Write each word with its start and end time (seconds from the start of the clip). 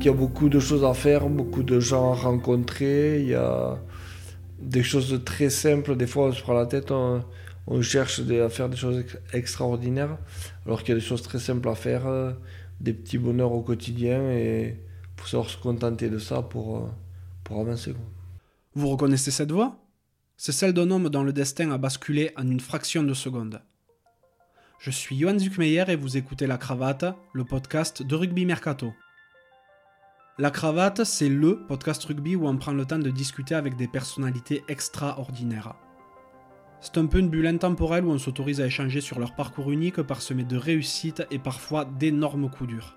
qu'il 0.00 0.10
y 0.10 0.14
a 0.14 0.16
beaucoup 0.16 0.48
de 0.48 0.58
choses 0.58 0.82
à 0.82 0.94
faire, 0.94 1.28
beaucoup 1.28 1.62
de 1.62 1.78
gens 1.78 2.12
à 2.12 2.16
rencontrer. 2.16 3.20
Il 3.20 3.28
y 3.28 3.34
a 3.34 3.78
des 4.58 4.82
choses 4.82 5.20
très 5.26 5.50
simples. 5.50 5.94
Des 5.94 6.06
fois, 6.06 6.28
on 6.28 6.32
se 6.32 6.40
prend 6.40 6.54
la 6.54 6.64
tête, 6.64 6.90
on, 6.90 7.22
cherche 7.82 8.20
à 8.20 8.48
faire 8.48 8.70
des 8.70 8.78
choses 8.78 9.04
extraordinaires, 9.32 10.16
alors 10.64 10.82
qu'il 10.82 10.94
y 10.94 10.96
a 10.96 11.00
des 11.00 11.06
choses 11.06 11.22
très 11.22 11.38
simples 11.38 11.68
à 11.68 11.74
faire, 11.74 12.06
euh, 12.06 12.32
des 12.80 12.94
petits 12.94 13.18
bonheurs 13.18 13.52
au 13.52 13.60
quotidien, 13.60 14.30
et 14.30 14.80
faut 15.16 15.28
savoir 15.28 15.50
se 15.50 15.58
contenter 15.58 16.08
de 16.08 16.18
ça 16.18 16.42
pour, 16.42 16.78
euh, 16.78 16.88
pour 17.44 17.60
avancer. 17.60 17.94
Vous 18.74 18.88
reconnaissez 18.88 19.30
cette 19.30 19.52
voix? 19.52 19.76
C'est 20.38 20.52
celle 20.52 20.72
d'un 20.72 20.90
homme 20.90 21.10
dont 21.10 21.22
le 21.22 21.34
destin 21.34 21.70
a 21.70 21.78
basculé 21.78 22.32
en 22.36 22.50
une 22.50 22.60
fraction 22.60 23.02
de 23.02 23.14
seconde. 23.14 23.60
Je 24.78 24.90
suis 24.90 25.18
Johan 25.18 25.38
Zuckmeyer 25.38 25.84
et 25.88 25.96
vous 25.96 26.16
écoutez 26.16 26.46
La 26.46 26.56
Cravate, 26.56 27.04
le 27.34 27.44
podcast 27.44 28.02
de 28.02 28.14
Rugby 28.14 28.46
Mercato. 28.46 28.94
La 30.40 30.50
Cravate, 30.50 31.04
c'est 31.04 31.28
le 31.28 31.58
podcast 31.58 32.02
rugby 32.02 32.34
où 32.34 32.48
on 32.48 32.56
prend 32.56 32.72
le 32.72 32.86
temps 32.86 32.98
de 32.98 33.10
discuter 33.10 33.54
avec 33.54 33.76
des 33.76 33.86
personnalités 33.86 34.64
extraordinaires. 34.68 35.74
C'est 36.80 36.96
un 36.96 37.04
peu 37.04 37.18
une 37.18 37.28
bulle 37.28 37.46
intemporelle 37.46 38.06
où 38.06 38.10
on 38.10 38.16
s'autorise 38.16 38.62
à 38.62 38.64
échanger 38.64 39.02
sur 39.02 39.18
leur 39.18 39.34
parcours 39.34 39.70
unique 39.70 40.00
parsemé 40.00 40.44
de 40.44 40.56
réussites 40.56 41.26
et 41.30 41.38
parfois 41.38 41.84
d'énormes 41.84 42.48
coups 42.48 42.70
durs. 42.70 42.96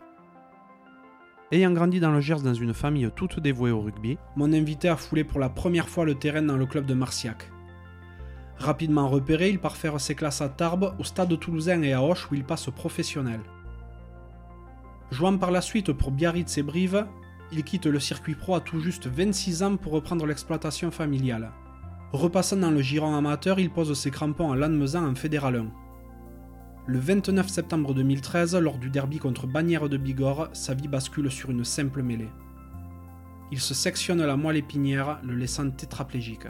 Ayant 1.52 1.72
grandi 1.72 2.00
dans 2.00 2.14
le 2.14 2.22
Gers 2.22 2.44
dans 2.44 2.54
une 2.54 2.74
famille 2.74 3.12
toute 3.14 3.42
dévouée 3.42 3.72
au 3.72 3.82
rugby, 3.82 4.18
mon 4.38 4.54
invité 4.54 4.88
a 4.88 4.96
foulé 4.96 5.26
pour 5.26 5.42
la 5.42 5.50
première 5.50 5.90
fois 5.90 6.06
le 6.06 6.16
terrain 6.16 6.44
dans 6.44 6.56
le 6.56 6.66
club 6.66 6.86
de 6.86 6.94
Marciac. 6.94 7.52
Rapidement 8.58 9.10
repéré, 9.10 9.50
il 9.50 9.60
part 9.60 9.76
faire 9.76 10.00
ses 10.00 10.16
classes 10.16 10.40
à 10.40 10.48
Tarbes, 10.48 10.96
au 10.98 11.04
stade 11.04 11.38
toulousain 11.38 11.82
et 11.82 11.92
à 11.92 12.02
Auch 12.02 12.32
où 12.32 12.36
il 12.36 12.46
passe 12.46 12.70
professionnel. 12.74 13.42
Jouant 15.12 15.38
par 15.38 15.52
la 15.52 15.60
suite 15.60 15.92
pour 15.92 16.12
Biarritz 16.12 16.58
et 16.58 16.64
Brive, 16.64 17.06
il 17.54 17.64
quitte 17.64 17.86
le 17.86 18.00
circuit 18.00 18.36
pro 18.36 18.56
à 18.56 18.62
tout 18.62 18.80
juste 18.80 19.08
26 19.08 19.64
ans 19.64 19.78
pour 19.78 19.94
reprendre 19.94 20.26
l'exploitation 20.26 20.90
familiale. 20.90 21.52
Repassant 22.12 22.58
dans 22.58 22.72
le 22.72 22.82
giron 22.82 23.16
amateur, 23.16 23.60
il 23.60 23.70
pose 23.70 23.94
ses 23.98 24.12
crampons 24.12 24.52
à 24.52 24.56
Lannemezan 24.56 25.06
en 25.06 25.16
Fédéral 25.16 25.56
1. 25.56 25.66
Le 26.88 27.00
29 27.00 27.48
septembre 27.48 27.94
2013, 27.94 28.56
lors 28.56 28.78
du 28.78 28.90
derby 28.90 29.20
contre 29.20 29.48
Bagnères 29.48 29.88
de 29.88 29.98
Bigorre, 29.98 30.50
sa 30.54 30.74
vie 30.74 30.88
bascule 30.88 31.32
sur 31.32 31.52
une 31.52 31.64
simple 31.64 32.02
mêlée. 32.02 32.30
Il 33.52 33.60
se 33.60 33.74
sectionne 33.74 34.24
la 34.24 34.36
moelle 34.36 34.58
épinière, 34.58 35.20
le 35.24 35.36
laissant 35.36 35.70
tétraplégique. 35.70 36.48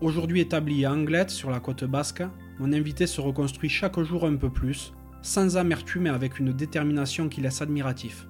Aujourd'hui 0.00 0.40
établi 0.40 0.84
à 0.84 0.92
Anglette, 0.92 1.30
sur 1.30 1.50
la 1.50 1.60
côte 1.60 1.84
basque, 1.84 2.24
mon 2.58 2.72
invité 2.72 3.06
se 3.06 3.20
reconstruit 3.20 3.68
chaque 3.68 4.00
jour 4.00 4.24
un 4.24 4.36
peu 4.36 4.50
plus, 4.50 4.94
sans 5.20 5.56
amertume 5.56 6.06
et 6.06 6.10
avec 6.10 6.38
une 6.38 6.52
détermination 6.52 7.28
qui 7.28 7.40
laisse 7.40 7.62
admiratif. 7.62 8.26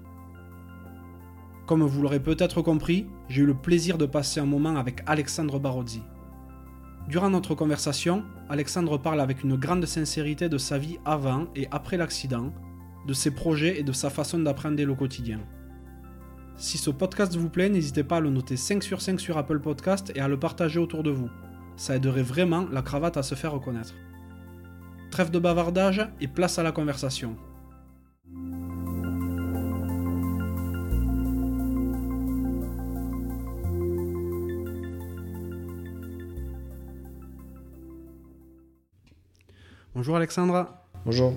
Comme 1.67 1.85
vous 1.85 2.03
l'aurez 2.03 2.21
peut-être 2.21 2.61
compris, 2.61 3.07
j'ai 3.29 3.43
eu 3.43 3.47
le 3.47 3.55
plaisir 3.55 3.97
de 3.97 4.07
passer 4.07 4.41
un 4.41 4.47
moment 4.47 4.77
avec 4.77 5.03
Alexandre 5.07 5.61
Barozzi. 5.61 6.03
Durant 7.09 7.31
notre 7.31 7.55
conversation, 7.55 8.25
Alexandre 8.49 8.99
parle 8.99 9.21
avec 9.21 9.45
une 9.45 9.57
grande 9.57 9.87
sincérité 9.87 10.49
de 10.49 10.59
sa 10.59 10.79
vie 10.79 10.99
avant 11.05 11.47
et 11.55 11.69
après 11.71 11.97
l'accident, 11.97 12.53
de 13.07 13.13
ses 13.13 13.33
projets 13.33 13.79
et 13.79 13.83
de 13.83 13.93
sa 13.93 14.11
façon 14.11 14.39
d'apprendre 14.39 14.83
le 14.83 14.95
quotidien. 14.95 15.41
Si 16.57 16.79
ce 16.79 16.91
podcast 16.91 17.35
vous 17.35 17.49
plaît, 17.49 17.69
n'hésitez 17.69 18.05
pas 18.05 18.19
à 18.19 18.21
le 18.21 18.31
noter 18.31 18.57
5 18.57 18.83
sur 18.83 19.01
5 19.01 19.21
sur 19.21 19.39
Apple 19.39 19.61
Podcast 19.61 20.13
et 20.15 20.21
à 20.21 20.29
le 20.29 20.39
partager 20.39 20.79
autour 20.79 21.03
de 21.03 21.11
vous. 21.11 21.31
Ça 21.77 21.97
aiderait 21.97 22.23
vraiment 22.23 22.67
la 22.71 22.83
cravate 22.83 23.17
à 23.17 23.23
se 23.23 23.35
faire 23.35 23.53
reconnaître. 23.53 23.95
Trêve 25.11 25.31
de 25.31 25.39
bavardage 25.39 26.09
et 26.21 26.29
place 26.29 26.59
à 26.59 26.63
la 26.63 26.73
conversation. 26.73 27.37
Bonjour 39.95 40.17
Alexandre. 40.17 40.75
Bonjour. 41.05 41.35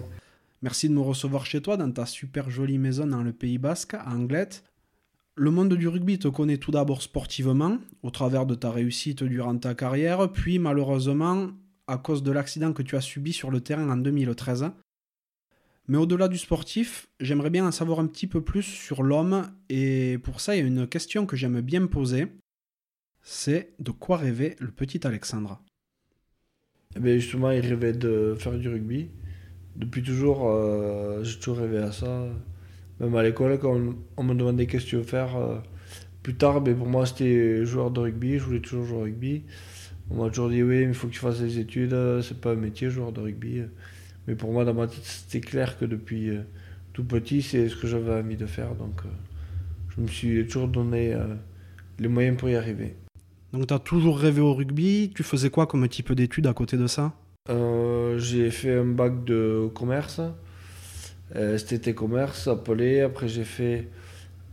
Merci 0.61 0.87
de 0.87 0.93
me 0.93 1.01
recevoir 1.01 1.45
chez 1.45 1.61
toi 1.61 1.75
dans 1.75 1.91
ta 1.91 2.05
super 2.05 2.49
jolie 2.49 2.77
maison 2.77 3.05
dans 3.05 3.21
le 3.21 3.33
Pays 3.33 3.57
Basque, 3.57 3.95
à 3.95 4.07
Anglette. 4.07 4.63
Le 5.35 5.51
monde 5.51 5.73
du 5.73 5.89
rugby 5.89 6.19
te 6.19 6.29
connaît 6.29 6.57
tout 6.57 6.71
d'abord 6.71 7.01
sportivement, 7.01 7.79
au 8.01 8.11
travers 8.11 8.45
de 8.45 8.55
ta 8.55 8.71
réussite 8.71 9.25
durant 9.25 9.57
ta 9.57 9.75
carrière, 9.75 10.31
puis 10.31 10.57
malheureusement 10.57 11.49
à 11.87 11.97
cause 11.97 12.23
de 12.23 12.31
l'accident 12.31 12.71
que 12.71 12.81
tu 12.81 12.95
as 12.95 13.01
subi 13.01 13.33
sur 13.33 13.51
le 13.51 13.59
terrain 13.59 13.89
en 13.89 13.97
2013. 13.97 14.71
Mais 15.89 15.97
au-delà 15.97 16.29
du 16.29 16.37
sportif, 16.37 17.09
j'aimerais 17.19 17.49
bien 17.49 17.67
en 17.67 17.71
savoir 17.73 17.99
un 17.99 18.07
petit 18.07 18.25
peu 18.25 18.41
plus 18.41 18.63
sur 18.63 19.03
l'homme, 19.03 19.51
et 19.67 20.17
pour 20.23 20.39
ça, 20.39 20.55
il 20.55 20.61
y 20.61 20.63
a 20.63 20.65
une 20.65 20.87
question 20.87 21.25
que 21.25 21.35
j'aime 21.35 21.59
bien 21.59 21.85
poser. 21.87 22.27
C'est 23.21 23.73
de 23.79 23.91
quoi 23.91 24.15
rêvait 24.15 24.55
le 24.61 24.71
petit 24.71 25.05
Alexandre 25.05 25.61
justement, 27.03 27.51
il 27.51 27.61
rêvait 27.61 27.93
de 27.93 28.35
faire 28.37 28.53
du 28.53 28.69
rugby. 28.69 29.09
Depuis 29.75 30.01
toujours, 30.01 30.49
euh, 30.49 31.23
j'ai 31.23 31.37
toujours 31.37 31.57
rêvé 31.57 31.79
à 31.79 31.91
ça. 31.91 32.27
Même 32.99 33.15
à 33.15 33.23
l'école, 33.23 33.59
quand 33.59 33.77
on, 34.17 34.23
me 34.23 34.33
demandait 34.33 34.67
qu'est-ce 34.67 34.85
que 34.85 34.89
tu 34.91 34.95
veux 34.95 35.03
faire 35.03 35.35
euh, 35.35 35.57
plus 36.23 36.35
tard, 36.35 36.61
ben, 36.61 36.75
pour 36.75 36.87
moi, 36.87 37.05
c'était 37.05 37.65
joueur 37.65 37.91
de 37.91 37.99
rugby. 37.99 38.39
Je 38.39 38.43
voulais 38.43 38.61
toujours 38.61 38.85
jouer 38.85 38.97
au 38.97 39.01
rugby. 39.01 39.43
On 40.09 40.23
m'a 40.23 40.29
toujours 40.29 40.49
dit 40.49 40.63
oui, 40.63 40.85
mais 40.85 40.91
il 40.91 40.93
faut 40.93 41.07
que 41.07 41.13
tu 41.13 41.19
fasses 41.19 41.41
des 41.41 41.59
études. 41.59 41.95
C'est 42.21 42.39
pas 42.39 42.51
un 42.53 42.55
métier, 42.55 42.89
joueur 42.89 43.11
de 43.11 43.19
rugby. 43.19 43.63
Mais 44.27 44.35
pour 44.35 44.51
moi, 44.51 44.63
dans 44.63 44.73
ma 44.73 44.87
tête, 44.87 45.03
c'était 45.03 45.41
clair 45.45 45.77
que 45.77 45.85
depuis 45.85 46.29
euh, 46.29 46.41
tout 46.93 47.03
petit, 47.03 47.41
c'est 47.41 47.67
ce 47.67 47.75
que 47.75 47.87
j'avais 47.87 48.13
envie 48.13 48.37
de 48.37 48.45
faire. 48.45 48.75
Donc, 48.75 49.01
je 49.95 50.01
me 50.01 50.07
suis 50.07 50.45
toujours 50.45 50.67
donné 50.67 51.15
les 51.99 52.07
moyens 52.07 52.37
pour 52.37 52.49
y 52.49 52.55
arriver. 52.55 52.95
Donc 53.55 53.67
tu 53.67 53.73
as 53.73 53.79
toujours 53.79 54.19
rêvé 54.19 54.41
au 54.41 54.53
rugby. 54.53 55.11
Tu 55.15 55.23
faisais 55.23 55.49
quoi 55.49 55.65
comme 55.65 55.87
type 55.87 56.11
d'études 56.11 56.47
à 56.47 56.53
côté 56.53 56.75
de 56.75 56.87
ça? 56.87 57.13
Euh, 57.49 58.19
J'ai 58.19 58.51
fait 58.51 58.73
un 58.73 58.83
bac 58.85 59.23
de 59.23 59.69
commerce. 59.73 60.19
Euh, 61.35 61.57
C'était 61.57 61.93
commerce 61.93 62.49
appelé. 62.49 62.99
Après 62.99 63.29
j'ai 63.29 63.45
fait 63.45 63.87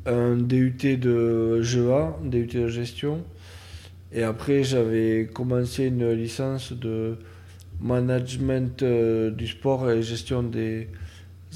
un 0.07 0.37
DUT 0.37 0.97
de 0.99 1.61
GEA, 1.63 2.17
DUT 2.25 2.47
de 2.47 2.69
gestion. 2.69 3.25
Et 4.13 4.23
après 4.23 4.63
j'avais 4.63 5.29
commencé 5.33 5.87
une 5.87 6.13
licence 6.13 6.73
de 6.73 7.17
management 7.81 8.83
euh, 8.85 9.31
du 9.33 9.49
sport 9.49 9.91
et 9.91 10.01
gestion 10.03 10.45
des 10.45 10.89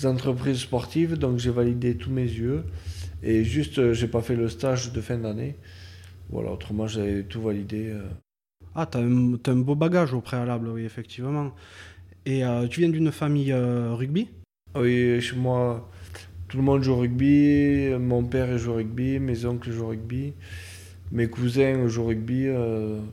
entreprises 0.02 0.58
sportives. 0.58 1.16
Donc 1.16 1.38
j'ai 1.38 1.50
validé 1.50 1.96
tous 1.96 2.10
mes 2.10 2.24
yeux. 2.24 2.64
Et 3.22 3.44
juste, 3.44 3.78
euh, 3.78 3.92
j'ai 3.94 4.08
pas 4.08 4.20
fait 4.20 4.34
le 4.36 4.48
stage 4.48 4.92
de 4.92 5.00
fin 5.00 5.16
d'année. 5.18 5.56
Voilà, 6.30 6.52
autrement, 6.52 6.86
j'avais 6.86 7.22
tout 7.22 7.40
validé. 7.40 7.90
Euh. 7.90 8.08
Ah, 8.74 8.86
tu 8.86 8.98
as, 8.98 9.00
un 9.00 9.56
beau 9.56 9.74
bagage 9.74 10.12
au 10.12 10.20
préalable, 10.20 10.68
oui, 10.68 10.84
effectivement. 10.84 11.52
Et 12.24 12.44
euh, 12.44 12.66
tu 12.66 12.80
viens 12.80 12.88
d'une 12.88 13.12
famille 13.12 13.52
euh, 13.52 13.94
rugby? 13.94 14.28
Oui, 14.74 15.20
chez 15.20 15.36
moi, 15.36 15.88
tout 16.48 16.56
le 16.56 16.62
monde 16.64 16.82
joue 16.82 16.92
au 16.92 16.96
rugby. 16.96 17.90
Mon 17.98 18.24
père 18.24 18.58
joue 18.58 18.72
au 18.72 18.74
rugby, 18.74 19.18
mes 19.20 19.46
oncles 19.46 19.70
jouent 19.70 19.84
au 19.84 19.88
rugby, 19.88 20.34
mes 21.12 21.28
cousins 21.28 21.86
jouent 21.86 22.02
au 22.02 22.06
rugby, 22.06 22.48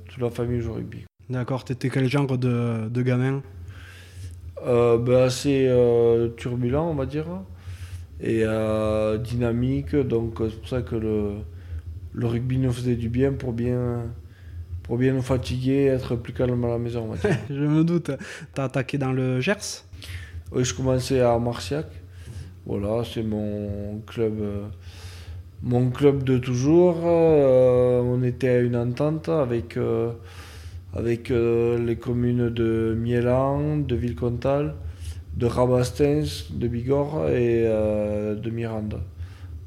toute 0.10 0.22
la 0.22 0.30
famille 0.32 0.60
joue 0.60 0.72
au 0.72 0.76
rugby. 0.76 1.06
D'accord, 1.30 1.64
tu 1.64 1.74
étais 1.74 1.90
quel 1.90 2.10
genre 2.10 2.38
de, 2.38 2.90
de 2.90 3.02
gamin? 3.02 3.42
Ben, 4.66 5.24
Assez 5.24 5.70
turbulent, 6.36 6.90
on 6.90 6.96
va 6.96 7.06
dire, 7.06 7.28
et 8.20 8.44
dynamique, 9.24 9.96
donc 9.96 10.40
c'est 10.40 10.60
pour 10.60 10.68
ça 10.68 10.82
que 10.82 10.96
le 10.96 11.36
le 12.14 12.28
rugby 12.28 12.58
nous 12.58 12.72
faisait 12.72 12.96
du 12.96 13.10
bien 13.10 13.34
pour 13.34 13.54
bien, 13.54 14.04
pour 14.84 14.98
bien 14.98 15.14
nous 15.14 15.22
fatiguer, 15.22 15.86
être 15.86 16.16
plus 16.16 16.34
calme 16.34 16.64
à 16.66 16.70
la 16.70 16.78
maison. 16.78 17.10
je 17.50 17.56
me 17.56 17.84
doute. 17.84 18.12
Tu 18.54 18.62
as 18.62 18.64
attaqué 18.64 18.98
dans 18.98 19.12
le 19.12 19.42
Gers? 19.42 19.86
Oui, 20.52 20.64
je 20.64 20.74
commençais 20.74 21.22
à 21.22 21.38
Marciac. 21.40 21.88
Voilà, 22.66 23.04
c'est 23.04 23.24
mon 23.24 24.02
club, 24.06 24.40
euh, 24.40 24.68
mon 25.64 25.90
club 25.90 26.24
de 26.24 26.38
toujours. 26.38 27.02
Euh, 27.04 28.02
on 28.02 28.24
était 28.24 28.50
à 28.50 28.60
une 28.60 28.76
entente 28.76 29.28
avec, 29.30 29.76
euh, 29.76 30.12
avec 30.94 31.30
les 31.30 31.98
communes 31.98 32.50
de 32.50 32.96
Mielan, 32.98 33.78
de 33.80 33.96
Villecontal, 33.96 34.76
de 35.36 35.46
Rabastens, 35.46 36.52
de 36.52 36.68
Bigorre 36.68 37.30
et 37.30 37.64
de 37.64 38.50
Miranda. 38.52 39.00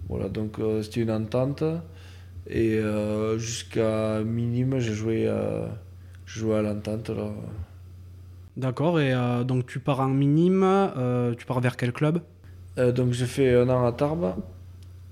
Voilà, 0.08 0.28
donc 0.28 0.58
c'était 0.82 1.00
une 1.00 1.10
entente. 1.10 1.64
Et 2.48 2.78
euh, 2.78 3.38
jusqu'à 3.38 4.22
minime, 4.22 4.78
j'ai 4.78 4.94
joué, 4.94 5.28
à, 5.28 5.68
joué 6.24 6.56
à 6.56 6.62
l'entente. 6.62 7.10
D'accord, 8.56 9.00
et 9.00 9.12
euh, 9.12 9.44
donc 9.44 9.66
tu 9.66 9.80
pars 9.80 10.00
en 10.00 10.08
minime, 10.08 10.62
euh, 10.64 11.34
tu 11.34 11.44
pars 11.44 11.60
vers 11.60 11.76
quel 11.76 11.92
club? 11.92 12.20
Donc 12.76 13.12
j'ai 13.12 13.26
fait 13.26 13.54
un 13.54 13.68
an 13.70 13.86
à 13.86 13.92
Tarbes, 13.92 14.34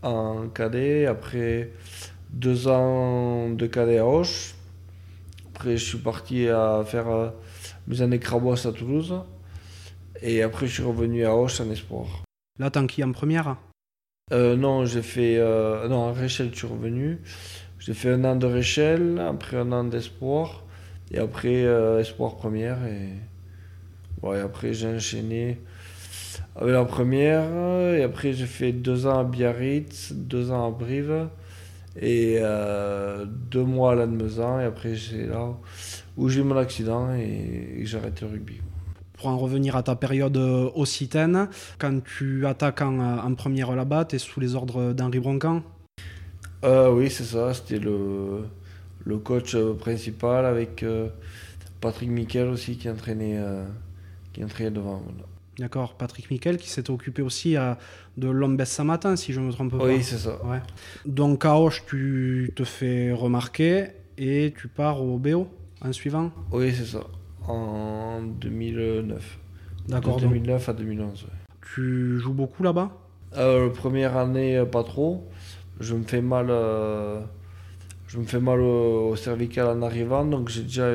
en 0.02 0.48
cadet, 0.48 1.06
après 1.06 1.72
deux 2.31 2.69
ans 2.69 3.50
de 3.50 3.66
cadet 3.66 3.98
à 3.98 4.06
Auch. 4.06 4.54
Après 5.54 5.76
je 5.76 5.84
suis 5.84 5.98
parti 5.98 6.46
à 6.48 6.82
faire 6.84 7.32
mes 7.88 8.02
années 8.02 8.19
Crabos 8.19 8.66
à 8.66 8.72
Toulouse. 8.72 9.14
Et 10.20 10.42
après 10.42 10.66
je 10.66 10.75
suis 10.75 10.82
revenu 10.82 11.25
à 11.25 11.34
Auch 11.34 11.60
en 11.60 11.70
espoir. 11.70 12.25
Là, 12.58 12.70
t'es 12.70 12.87
qui 12.87 13.02
en 13.02 13.12
première? 13.12 13.56
Euh, 14.32 14.56
non, 14.56 14.85
j'ai 14.87 15.03
fait. 15.03 15.37
euh, 15.38 15.88
non, 15.88 16.09
à 16.09 16.12
Réchelle, 16.12 16.50
je 16.53 16.59
suis 16.59 16.67
revenu. 16.67 17.21
J'ai 17.79 17.94
fait 17.94 18.11
un 18.12 18.25
an 18.25 18.37
de 18.37 18.47
Réchelle, 18.47 19.19
après 19.21 19.56
un 19.59 19.71
an 19.73 19.85
d'espoir, 19.85 20.65
et 21.12 21.19
après 21.19 21.65
euh, 21.65 22.00
espoir 22.00 22.37
première. 22.37 22.79
Et 22.87 23.11
après 24.43 24.73
j'ai 24.73 24.88
enchaîné 24.88 25.61
avec 26.56 26.73
la 26.73 26.85
première, 26.85 27.44
et 27.94 28.03
après 28.03 28.32
j'ai 28.32 28.47
fait 28.47 28.73
deux 28.73 29.06
ans 29.06 29.19
à 29.21 29.25
Biarritz, 29.25 30.12
deux 30.15 30.50
ans 30.50 30.69
à 30.69 30.71
Brive, 30.71 31.29
et 32.00 32.38
euh, 32.41 33.26
deux 33.26 33.65
mois 33.65 33.93
à 33.93 33.94
Lannemezan, 33.97 34.61
et 34.61 34.65
après 34.65 34.97
c'est 34.97 35.26
là 35.26 35.50
où 36.17 36.29
j'ai 36.29 36.41
eu 36.41 36.44
mon 36.44 36.56
accident 36.56 37.15
et, 37.15 37.81
et 37.81 37.87
j'ai 37.87 37.99
arrêté 37.99 38.25
le 38.26 38.32
rugby. 38.32 38.61
Pour 39.25 39.32
en 39.32 39.38
revenir 39.38 39.75
à 39.75 39.82
ta 39.82 39.97
période 39.97 40.37
euh, 40.37 40.69
occitane, 40.75 41.49
quand 41.79 41.99
tu 42.05 42.44
attaques 42.44 42.82
en, 42.82 43.00
euh, 43.00 43.17
en 43.23 43.35
première 43.35 43.75
là-bas, 43.75 44.05
tu 44.05 44.17
es 44.17 44.19
sous 44.19 44.38
les 44.38 44.55
ordres 44.55 44.93
d'Henri 44.93 45.19
Broncan? 45.19 45.62
Euh, 46.62 46.93
oui, 46.93 47.09
c'est 47.11 47.25
ça, 47.25 47.55
c'était 47.55 47.79
le, 47.79 48.43
le 49.06 49.17
coach 49.17 49.56
principal 49.81 50.44
avec 50.44 50.82
euh, 50.82 51.09
Patrick 51.81 52.11
Miquel 52.11 52.49
aussi 52.49 52.76
qui 52.76 52.87
entraînait, 52.91 53.38
euh, 53.38 53.65
qui 54.35 54.44
entraînait 54.44 54.71
devant. 54.73 55.00
voilà. 55.03 55.25
D'accord, 55.59 55.94
Patrick 55.94 56.31
Miquel 56.31 56.59
qui 56.59 56.69
s'était 56.69 56.91
occupé 56.91 57.23
aussi 57.23 57.55
de 58.19 58.29
Lombes 58.29 58.62
Samatin, 58.65 59.17
si 59.17 59.32
je 59.32 59.41
ne 59.41 59.47
me 59.47 59.53
trompe 59.53 59.79
pas. 59.79 59.87
Oui, 59.87 60.03
c'est 60.03 60.19
ça. 60.19 60.38
Ouais. 60.44 60.61
Donc 61.06 61.47
à 61.47 61.55
Auch, 61.55 61.73
tu 61.87 62.53
te 62.55 62.65
fais 62.65 63.11
remarquer 63.11 63.87
et 64.19 64.53
tu 64.55 64.69
pars 64.69 65.03
au 65.03 65.17
BO 65.17 65.49
en 65.81 65.93
suivant? 65.94 66.31
Oui, 66.53 66.75
c'est 66.76 66.85
ça. 66.85 67.05
En 67.49 68.23
2009. 68.23 69.38
D'accord, 69.88 70.17
De 70.17 70.23
donc 70.23 70.32
2009 70.32 70.69
à 70.69 70.73
2011. 70.73 71.23
ouais. 71.25 71.29
tu 71.75 72.19
joues 72.19 72.32
beaucoup 72.32 72.62
là-bas? 72.62 72.91
Euh, 73.37 73.69
première 73.70 74.17
année, 74.17 74.56
euh, 74.56 74.64
pas 74.64 74.85
trop. 74.85 75.29
Je 75.81 75.94
me 75.94 76.05
fais 76.05 76.23
mal, 76.23 76.46
euh, 76.50 77.20
je 78.06 78.19
me 78.19 78.25
fais 78.25 78.41
mal 78.41 78.61
au, 78.61 79.08
au 79.11 79.17
cervical 79.17 79.67
en 79.67 79.82
arrivant, 79.82 80.25
donc 80.25 80.49
j'ai 80.49 80.62
déjà 80.62 80.88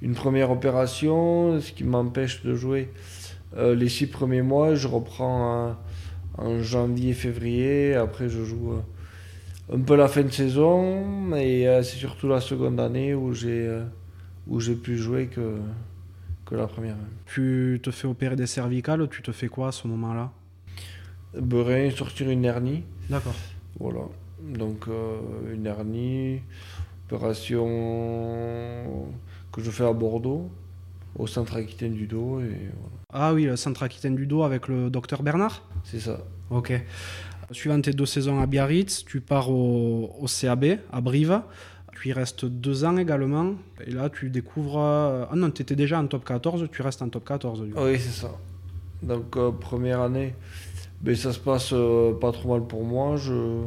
une 0.00 0.14
première 0.14 0.50
opération, 0.50 1.60
ce 1.60 1.72
qui 1.72 1.84
m'empêche 1.84 2.42
de 2.42 2.54
jouer 2.54 2.88
euh, 3.56 3.74
les 3.74 3.88
six 3.88 4.06
premiers 4.08 4.42
mois. 4.42 4.74
Je 4.74 4.88
reprends 4.88 5.76
en, 6.38 6.58
janvier, 6.60 7.12
février. 7.12 7.94
Après, 7.94 8.28
je 8.28 8.42
joue 8.42 8.72
un 9.72 9.80
peu 9.80 9.94
la 9.94 10.08
fin 10.08 10.22
de 10.22 10.30
saison, 10.30 11.34
et 11.36 11.66
c'est 11.82 11.98
surtout 11.98 12.28
la 12.28 12.40
seconde 12.40 12.80
année 12.80 13.14
où 13.14 13.32
j'ai 13.34 13.70
où 14.48 14.60
j'ai 14.60 14.74
plus 14.74 14.96
joué 14.96 15.26
que 15.26 15.58
que 16.44 16.54
la 16.54 16.66
première. 16.66 16.96
Tu 17.26 17.80
te 17.82 17.90
fais 17.90 18.08
opérer 18.08 18.36
des 18.36 18.46
cervicales, 18.46 19.08
tu 19.08 19.22
te 19.22 19.32
fais 19.32 19.48
quoi 19.48 19.68
à 19.68 19.72
ce 19.72 19.86
moment-là? 19.88 20.32
Beurre, 21.38 21.92
sortir 21.92 22.28
une 22.28 22.44
hernie. 22.44 22.82
D'accord. 23.08 23.34
Voilà. 23.78 24.00
Donc 24.42 24.88
euh, 24.88 25.54
une 25.54 25.66
hernie, 25.66 26.40
opération 27.06 27.66
que 29.52 29.62
je 29.62 29.70
fais 29.70 29.84
à 29.84 29.92
Bordeaux, 29.92 30.50
au 31.16 31.26
centre 31.26 31.56
aquitaine 31.56 31.94
du 31.94 32.06
dos, 32.06 32.40
et 32.40 32.70
voilà. 32.74 32.96
Ah 33.12 33.34
oui, 33.34 33.44
le 33.44 33.56
centre 33.56 33.82
aquitaine 33.82 34.16
du 34.16 34.26
dos 34.26 34.42
avec 34.42 34.68
le 34.68 34.90
docteur 34.90 35.22
Bernard? 35.22 35.62
C'est 35.84 36.00
ça. 36.00 36.18
Ok. 36.50 36.72
Suivant 37.50 37.80
tes 37.80 37.92
deux 37.92 38.06
saisons 38.06 38.40
à 38.40 38.46
Biarritz, 38.46 39.04
tu 39.04 39.20
pars 39.20 39.50
au, 39.50 40.10
au 40.18 40.26
CAB, 40.26 40.78
à 40.90 41.00
Brive. 41.00 41.42
Tu 42.02 42.08
y 42.08 42.12
restes 42.12 42.44
deux 42.46 42.84
ans 42.84 42.96
également. 42.96 43.54
Et 43.86 43.92
là, 43.92 44.10
tu 44.10 44.28
découvres... 44.28 44.80
euh, 44.80 45.24
Ah 45.30 45.36
non, 45.36 45.52
tu 45.52 45.62
étais 45.62 45.76
déjà 45.76 46.00
en 46.00 46.06
top 46.08 46.24
14, 46.24 46.66
tu 46.72 46.82
restes 46.82 47.00
en 47.00 47.08
top 47.08 47.24
14. 47.24 47.62
Du 47.62 47.70
coup. 47.72 47.80
Oui, 47.80 47.96
c'est 48.00 48.10
ça. 48.22 48.32
Donc 49.04 49.36
euh, 49.36 49.52
première 49.52 50.00
année, 50.00 50.34
ben, 51.00 51.14
ça 51.14 51.32
se 51.32 51.38
passe 51.38 51.70
euh, 51.72 52.12
pas 52.14 52.32
trop 52.32 52.54
mal 52.54 52.66
pour 52.66 52.82
moi. 52.84 53.14
Je, 53.16 53.62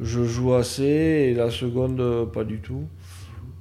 je 0.00 0.22
joue 0.24 0.54
assez, 0.54 0.84
et 0.84 1.34
la 1.34 1.50
seconde, 1.50 2.30
pas 2.32 2.44
du 2.44 2.60
tout. 2.60 2.84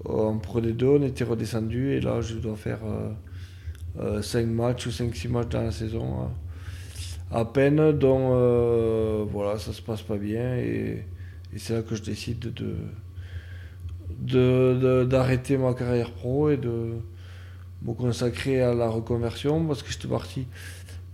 En 0.07 0.38
Pro 0.38 0.61
D2, 0.61 0.85
on 1.00 1.01
était 1.01 1.23
redescendu, 1.23 1.94
et 1.94 2.01
là, 2.01 2.21
je 2.21 2.35
dois 2.35 2.56
faire 2.56 2.81
5 4.21 4.45
matchs 4.45 4.85
ou 4.88 4.89
5-6 4.91 5.29
matchs 5.29 5.50
dans 5.50 5.61
la 5.63 5.71
saison. 5.71 6.06
hein. 6.21 6.31
à 7.31 7.45
peine, 7.45 7.79
euh, 7.79 9.25
voilà, 9.27 9.57
ça 9.57 9.73
se 9.73 9.81
passe 9.81 10.03
pas 10.03 10.18
bien, 10.18 10.56
et, 10.57 11.06
c'est 11.57 11.73
là 11.73 11.81
que 11.81 11.95
je 11.95 12.03
décide 12.03 12.38
de 12.39 12.50
de- 12.50 12.65
de- 12.65 12.75
d'arrêter 14.19 15.57
ma 15.57 15.73
carrière 15.73 16.12
pro 16.12 16.50
et 16.50 16.57
de 16.57 16.95
me 17.83 17.94
consacrer 17.94 18.62
à 18.62 18.73
la 18.73 18.89
reconversion 18.89 19.65
parce 19.65 19.83
que 19.83 19.91
j'étais 19.91 20.07
parti 20.07 20.47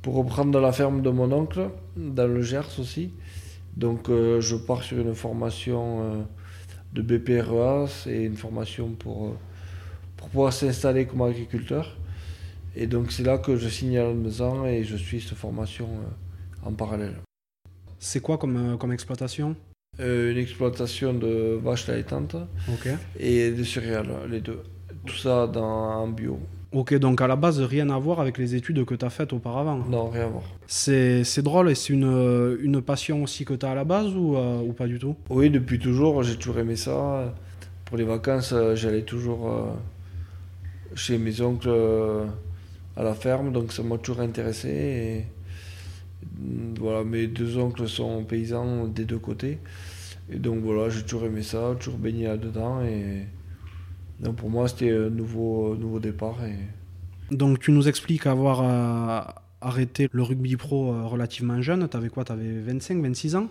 pour 0.02 0.16
reprendre 0.16 0.60
la 0.60 0.72
ferme 0.72 1.02
de 1.02 1.10
mon 1.10 1.32
oncle 1.32 1.70
dans 1.96 2.28
le 2.28 2.42
Gers 2.42 2.80
aussi. 2.80 3.12
Donc 3.76 4.10
euh, 4.10 4.42
je 4.42 4.56
pars 4.56 4.84
sur 4.84 5.00
une 5.00 5.16
formation 5.16 6.02
euh, 6.02 6.22
de 6.94 7.02
BPREA, 7.02 7.88
c'est 7.88 8.24
une 8.24 8.36
formation 8.36 8.90
pour, 8.90 9.28
euh, 9.28 9.38
pour 10.18 10.30
pouvoir 10.30 10.54
s'installer 10.54 11.06
comme 11.06 11.22
agriculteur. 11.22 11.98
Et 12.76 12.88
donc 12.88 13.12
c'est 13.12 13.24
là 13.24 13.38
que 13.38 13.56
je 13.58 13.70
signe 13.70 13.98
à 13.98 14.04
Lannemezan 14.04 14.66
et 14.66 14.84
je 14.84 14.96
suis 14.96 15.22
cette 15.22 15.38
formation 15.38 15.90
en 16.64 16.74
parallèle. 16.74 17.16
C'est 18.00 18.22
quoi 18.22 18.38
comme, 18.38 18.78
comme 18.78 18.92
exploitation? 18.92 19.56
Une 20.00 20.38
exploitation 20.38 21.14
de 21.14 21.60
vaches 21.62 21.88
laitantes 21.88 22.36
et 23.20 23.52
de 23.52 23.64
céréales, 23.64 24.10
les 24.30 24.40
deux. 24.40 24.62
Tout 25.06 25.16
ça 25.16 25.48
dans, 25.48 25.64
en 25.64 26.08
bio. 26.08 26.40
Ok, 26.72 26.94
donc 26.96 27.20
à 27.22 27.28
la 27.28 27.36
base, 27.36 27.60
rien 27.60 27.90
à 27.90 27.98
voir 27.98 28.22
avec 28.22 28.38
les 28.38 28.56
études 28.56 28.86
que 28.86 28.96
tu 28.96 29.04
as 29.04 29.10
faites 29.10 29.34
auparavant. 29.34 29.78
Non, 29.90 30.10
rien 30.10 30.26
à 30.26 30.28
voir. 30.28 30.44
C'est 30.68 31.42
drôle 31.42 31.70
et 31.70 31.76
c'est 31.76 31.92
une, 31.94 32.58
une 32.62 32.82
passion 32.82 33.24
aussi 33.24 33.44
que 33.46 33.54
tu 33.54 33.66
as 33.66 33.72
à 33.72 33.76
la 33.76 33.84
base 33.84 34.16
ou, 34.16 34.38
euh, 34.38 34.62
ou 34.62 34.74
pas 34.74 34.88
du 34.88 34.98
tout? 34.98 35.16
Oui, 35.30 35.50
depuis 35.50 35.80
toujours, 35.80 36.24
j'ai 36.24 36.38
toujours 36.38 36.60
aimé 36.60 36.76
ça. 36.76 37.34
Pour 37.86 37.98
les 37.98 38.06
vacances, 38.06 38.54
euh, 38.54 38.76
j'allais 38.76 39.02
toujours 39.02 39.52
euh, 39.52 39.66
chez 40.96 41.18
mes 41.18 41.42
oncles 41.42 41.68
euh, 41.68 42.26
à 42.96 43.04
la 43.04 43.14
ferme, 43.14 43.52
donc 43.52 43.74
ça 43.74 43.84
m'a 43.84 43.98
toujours 43.98 44.22
intéressé. 44.22 44.70
Et, 44.70 45.26
voilà, 46.80 47.04
mes 47.04 47.28
deux 47.28 47.58
oncles 47.58 47.88
sont 47.88 48.24
paysans 48.24 48.88
des 48.88 49.06
deux 49.06 49.20
côtés. 49.20 49.60
Et 50.32 50.38
donc 50.38 50.60
voilà, 50.64 50.90
j'ai 50.90 51.04
toujours 51.04 51.26
aimé 51.26 51.44
ça, 51.44 51.76
toujours 51.80 52.00
baigné 52.00 52.28
là-dedans. 52.28 52.84
Et 52.84 53.26
donc 54.20 54.38
pour 54.38 54.50
moi, 54.50 54.68
c'était 54.68 54.92
un 54.92 55.10
nouveau, 55.10 55.76
nouveau 55.76 56.00
départ. 56.00 56.38
Et... 56.46 57.36
Donc 57.36 57.60
tu 57.60 57.72
nous 57.72 57.88
expliques 57.88 58.28
avoir 58.28 58.62
euh, 58.62 59.22
arrêté 59.62 60.10
le 60.12 60.24
rugby 60.24 60.56
pro 60.56 60.94
euh, 60.94 61.06
relativement 61.06 61.62
jeune. 61.62 61.88
T'avais 61.88 62.10
quoi? 62.10 62.24
T'avais 62.24 62.60
25, 62.60 63.02
26 63.02 63.36
ans? 63.36 63.48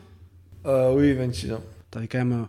Euh, 0.66 0.94
oui, 0.94 1.12
26 1.12 1.52
ans. 1.52 1.62
T'avais 1.90 2.08
quand 2.08 2.18
même 2.18 2.46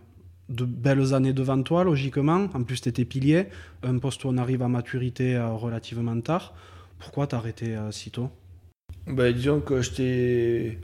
de 0.48 0.64
belles 0.64 1.14
années 1.14 1.32
devant 1.32 1.62
toi, 1.62 1.84
logiquement. 1.84 2.48
En 2.54 2.62
plus, 2.62 2.80
t'étais 2.80 3.04
pilier. 3.04 3.46
Un 3.82 3.98
poste 3.98 4.24
où 4.24 4.28
on 4.28 4.38
arrive 4.38 4.62
à 4.62 4.68
maturité 4.68 5.38
relativement 5.38 6.20
tard. 6.20 6.54
Pourquoi 6.98 7.26
t'as 7.26 7.38
arrêté 7.38 7.76
si 7.90 8.10
tôt? 8.10 8.30
Ben, 9.08 9.32
disons 9.34 9.58
que 9.58 9.82
j'étais 9.82 10.78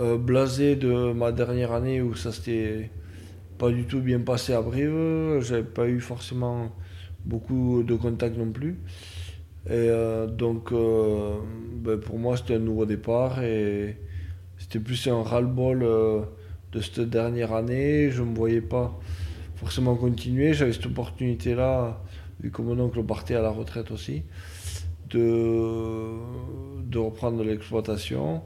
euh, 0.00 0.16
blasé 0.16 0.76
de 0.76 1.12
ma 1.12 1.30
dernière 1.30 1.72
année 1.72 2.00
où 2.00 2.14
ça 2.14 2.32
s'était 2.32 2.90
pas 3.58 3.70
du 3.70 3.84
tout 3.84 4.00
bien 4.00 4.20
passé 4.20 4.54
à 4.54 4.62
Brive. 4.62 5.40
J'avais 5.40 5.62
pas 5.62 5.86
eu 5.86 6.00
forcément 6.00 6.72
beaucoup 7.26 7.82
de 7.82 7.94
contacts 7.96 8.38
non 8.38 8.50
plus. 8.50 8.78
Et 9.66 9.72
euh, 9.72 10.26
donc, 10.26 10.72
euh, 10.72 11.36
ben, 11.82 12.00
pour 12.00 12.18
moi, 12.18 12.38
c'était 12.38 12.54
un 12.54 12.60
nouveau 12.60 12.86
départ 12.86 13.42
et 13.42 13.98
c'était 14.56 14.80
plus 14.80 15.06
un 15.06 15.22
ras-le-bol 15.22 15.80
de 16.72 16.80
cette 16.80 17.00
dernière 17.10 17.52
année. 17.52 18.10
Je 18.10 18.22
me 18.22 18.34
voyais 18.34 18.62
pas 18.62 18.98
forcément 19.56 19.96
continuer. 19.96 20.54
J'avais 20.54 20.72
cette 20.72 20.86
opportunité-là, 20.86 22.02
vu 22.40 22.50
que 22.50 22.62
mon 22.62 22.80
oncle 22.80 23.04
partait 23.04 23.34
à 23.34 23.42
la 23.42 23.50
retraite 23.50 23.90
aussi 23.90 24.22
de, 25.10 26.10
de 26.84 26.98
reprendre 26.98 27.42
l'exploitation. 27.42 28.42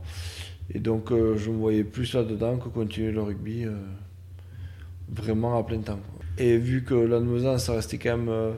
Et 0.73 0.81
donc, 0.81 1.13
euh, 1.13 1.37
je 1.37 1.51
me 1.51 1.57
voyais 1.57 1.85
plus 1.85 2.13
là-dedans 2.15 2.59
que 2.59 2.69
continuer 2.69 3.11
le 3.11 3.23
rugby 3.23 3.65
euh, 3.65 3.73
vraiment 5.09 5.59
à 5.59 5.63
plein 5.65 5.81
temps. 5.81 6.01
Et 6.37 6.59
vu 6.59 6.85
que 6.85 6.95
Lannemezan, 6.95 7.59
ça 7.59 7.73
restait 7.75 7.99
quand 7.99 8.17
même 8.19 8.29
euh, 8.29 8.53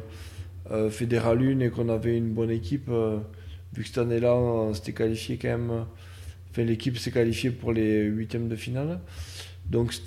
euh, 0.71 0.91
fédéral 0.91 1.41
1 1.41 1.61
et 1.61 1.71
qu'on 1.71 1.89
avait 1.89 2.17
une 2.17 2.33
bonne 2.33 2.51
équipe, 2.51 2.91
vu 3.73 3.83
que 3.83 3.89
cette 3.89 3.99
année-là, 3.99 4.35
on 4.35 4.75
s'était 4.75 4.93
qualifié 4.93 5.39
quand 5.39 5.49
même. 5.49 5.85
Enfin, 6.51 6.65
l'équipe 6.65 6.99
s'est 6.99 7.13
qualifiée 7.13 7.51
pour 7.51 7.73
les 7.73 8.03
huitièmes 8.03 8.49
de 8.49 8.57
finale. 8.57 9.01
Donc, 9.67 9.93
ça 9.93 10.03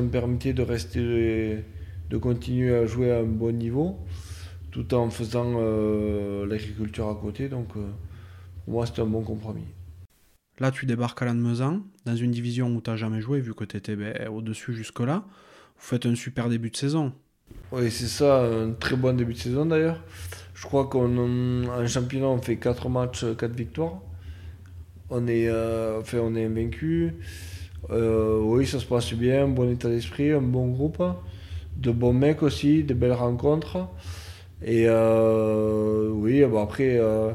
me 0.00 0.08
permettait 0.08 0.52
de 0.52 0.62
rester, 0.62 1.64
de 2.10 2.16
continuer 2.18 2.74
à 2.74 2.84
jouer 2.84 3.12
à 3.12 3.20
un 3.20 3.24
bon 3.24 3.56
niveau 3.56 3.98
tout 4.76 4.94
en 4.94 5.08
faisant 5.08 5.54
euh, 5.56 6.44
l'agriculture 6.46 7.08
à 7.08 7.14
côté. 7.14 7.48
Donc, 7.48 7.68
euh, 7.76 7.88
pour 8.64 8.74
moi, 8.74 8.86
c'était 8.86 9.00
un 9.00 9.06
bon 9.06 9.22
compromis. 9.22 9.64
Là, 10.58 10.70
tu 10.70 10.84
débarques 10.84 11.22
à 11.22 11.24
Lannemezan, 11.24 11.80
dans 12.04 12.16
une 12.16 12.30
division 12.30 12.68
où 12.68 12.82
t'as 12.82 12.96
jamais 12.96 13.22
joué, 13.22 13.40
vu 13.40 13.54
que 13.54 13.64
t'étais 13.64 13.96
ben, 13.96 14.28
au-dessus 14.28 14.74
jusque-là. 14.74 15.24
Vous 15.78 15.86
faites 15.86 16.04
un 16.04 16.14
super 16.14 16.50
début 16.50 16.68
de 16.68 16.76
saison. 16.76 17.14
Oui, 17.72 17.90
c'est 17.90 18.06
ça, 18.06 18.42
un 18.42 18.72
très 18.72 18.96
bon 18.96 19.16
début 19.16 19.32
de 19.32 19.38
saison 19.38 19.64
d'ailleurs. 19.64 20.02
Je 20.52 20.66
crois 20.66 20.88
qu'en 20.88 21.16
en 21.16 21.86
championnat, 21.86 22.26
on 22.26 22.42
fait 22.42 22.56
4 22.56 22.90
matchs, 22.90 23.24
4 23.38 23.52
victoires. 23.52 24.00
On 25.08 25.26
est, 25.26 25.48
euh, 25.48 26.00
enfin, 26.00 26.18
on 26.18 26.34
est 26.34 26.44
invaincu. 26.44 27.14
Euh, 27.90 28.40
oui, 28.40 28.66
ça 28.66 28.78
se 28.78 28.84
passe 28.84 29.14
bien, 29.14 29.44
un 29.44 29.48
bon 29.48 29.70
état 29.70 29.88
d'esprit, 29.88 30.32
un 30.32 30.42
bon 30.42 30.68
groupe, 30.68 31.02
de 31.76 31.90
bons 31.90 32.12
mecs 32.12 32.42
aussi, 32.42 32.82
de 32.82 32.92
belles 32.92 33.12
rencontres. 33.12 33.88
Et 34.62 34.86
euh, 34.88 36.08
oui, 36.10 36.42
après, 36.42 36.98
euh, 36.98 37.32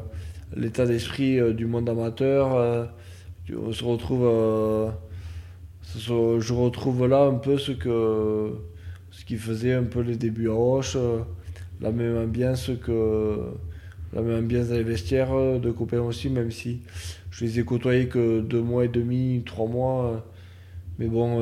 l'état 0.56 0.86
d'esprit 0.86 1.38
euh, 1.38 1.52
du 1.52 1.66
monde 1.66 1.88
amateur, 1.88 2.90
on 3.54 3.72
se 3.72 3.84
retrouve, 3.84 4.92
je 5.96 6.52
retrouve 6.52 7.06
là 7.06 7.24
un 7.24 7.34
peu 7.34 7.58
ce 7.58 7.72
que 7.72 8.52
ce 9.10 9.24
qui 9.24 9.36
faisait 9.36 9.74
un 9.74 9.84
peu 9.84 10.00
les 10.00 10.16
débuts 10.16 10.48
à 10.48 10.54
Roche, 10.54 10.96
la 11.80 11.92
même 11.92 12.16
ambiance 12.16 12.70
que 12.82 13.38
la 14.14 14.22
même 14.22 14.44
ambiance 14.44 14.68
dans 14.68 14.76
les 14.76 14.82
vestiaires 14.82 15.60
de 15.60 15.70
copains 15.70 16.00
aussi, 16.00 16.28
même 16.30 16.50
si 16.50 16.80
je 17.30 17.44
les 17.44 17.60
ai 17.60 17.64
côtoyés 17.64 18.08
que 18.08 18.40
deux 18.40 18.62
mois 18.62 18.86
et 18.86 18.88
demi, 18.88 19.42
trois 19.44 19.68
mois. 19.68 20.26
mais 20.98 21.06
bon, 21.08 21.38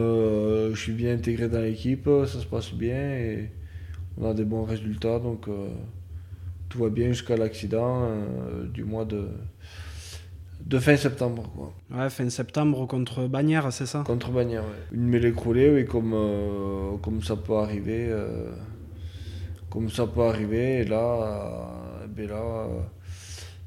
je 0.72 0.80
suis 0.80 0.92
bien 0.92 1.14
intégré 1.14 1.49
dans 1.49 1.60
l'équipe, 1.62 2.08
ça 2.26 2.40
se 2.40 2.46
passe 2.46 2.72
bien 2.75 3.46
on 4.19 4.31
a 4.31 4.35
des 4.35 4.45
bons 4.45 4.64
résultats, 4.64 5.19
donc 5.19 5.49
euh, 5.49 5.69
tout 6.69 6.79
va 6.79 6.88
bien 6.88 7.09
jusqu'à 7.09 7.37
l'accident 7.37 8.05
euh, 8.05 8.67
du 8.67 8.85
mois 8.85 9.05
de, 9.05 9.29
de 10.67 10.79
fin 10.79 10.97
septembre. 10.97 11.50
Quoi. 11.57 11.73
Ouais, 11.97 12.11
fin 12.11 12.29
septembre 12.31 12.87
contre 12.87 13.26
Bagnères, 13.26 13.73
c'est 13.73 13.87
ça? 13.87 14.02
Contre 14.07 14.31
Bagnères, 14.31 14.64
ouais. 14.64 14.97
Une 14.97 15.09
mêlée 15.09 15.29
écroulée, 15.29 15.71
oui, 15.75 15.85
comme, 15.87 16.12
euh, 16.14 16.97
comme 17.02 17.23
ça 17.23 17.37
peut 17.37 17.57
arriver. 17.57 18.07
euh, 18.09 18.52
comme 19.71 19.88
ça 19.88 20.05
peut 20.05 20.23
arriver, 20.23 20.81
et 20.81 20.85
là, 20.85 22.02
euh, 22.02 22.07
ben 22.09 22.29
là 22.29 22.67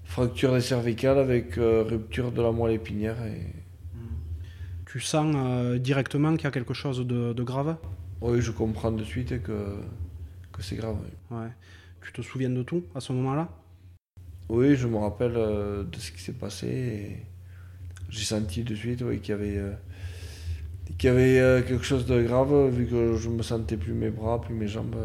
fracture 0.04 0.54
des 0.54 0.60
cervicales 0.60 1.18
avec 1.18 1.56
rupture 1.56 2.34
de 2.34 2.42
la 2.42 2.52
moelle 2.52 2.76
épinière. 2.76 3.16
Et... 3.26 3.54
Tu 4.86 5.00
sens 5.00 5.34
directement 5.80 6.36
qu'il 6.36 6.44
y 6.44 6.48
a 6.48 6.52
quelque 6.52 6.74
chose 6.74 7.08
de, 7.08 7.32
de 7.32 7.44
grave? 7.44 7.78
Oui, 8.20 8.42
je 8.42 8.52
comprends 8.52 8.92
de 8.92 9.04
suite 9.04 9.42
que, 9.42 9.78
que 10.64 10.70
c'est 10.70 10.76
grave. 10.78 10.98
oui. 11.04 11.12
Ouais. 11.32 11.50
Tu 12.02 12.12
te 12.14 12.22
souviens 12.22 12.50
de 12.50 12.64
tout 12.64 12.84
à 12.96 13.00
ce 13.02 13.14
moment-là? 13.14 13.50
Oui, 14.50 14.76
je 14.76 14.88
me 14.88 14.98
rappelle 14.98 15.34
euh, 15.36 15.84
de 15.84 15.98
ce 15.98 16.12
qui 16.12 16.22
s'est 16.22 16.34
passé. 16.34 16.68
et 16.68 17.18
J'ai 18.10 18.26
senti 18.26 18.64
de 18.64 18.76
suite 18.76 19.02
oui, 19.04 19.20
qu'il 19.20 19.32
y 19.32 19.34
avait, 19.34 19.58
euh, 19.58 19.74
qu'il 20.98 21.08
y 21.10 21.12
avait 21.14 21.40
euh, 21.40 21.62
quelque 21.62 21.84
chose 21.84 22.06
de 22.06 22.22
grave, 22.24 22.70
vu 22.70 22.86
que 22.86 23.16
je 23.16 23.30
me 23.30 23.44
sentais 23.44 23.78
plus 23.78 23.94
mes 23.94 24.10
bras, 24.10 24.42
plus 24.42 24.54
mes 24.54 24.68
jambes. 24.68 24.96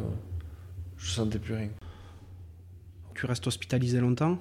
je 0.99 1.11
sentais 1.11 1.39
plus 1.39 1.55
rien. 1.55 1.71
Tu 3.15 3.27
restes 3.27 3.47
hospitalisé 3.47 4.01
longtemps? 4.01 4.39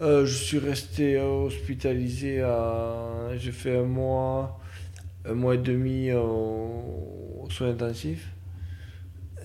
Je 0.00 0.24
suis 0.26 0.58
resté 0.58 1.18
hospitalisé 1.20 2.40
à. 2.42 3.36
J'ai 3.36 3.52
fait 3.52 3.76
un 3.78 3.84
mois, 3.84 4.58
un 5.26 5.34
mois 5.34 5.54
et 5.56 5.58
demi 5.58 6.12
au- 6.12 7.42
aux 7.44 7.50
soins 7.50 7.70
intensifs. 7.70 8.28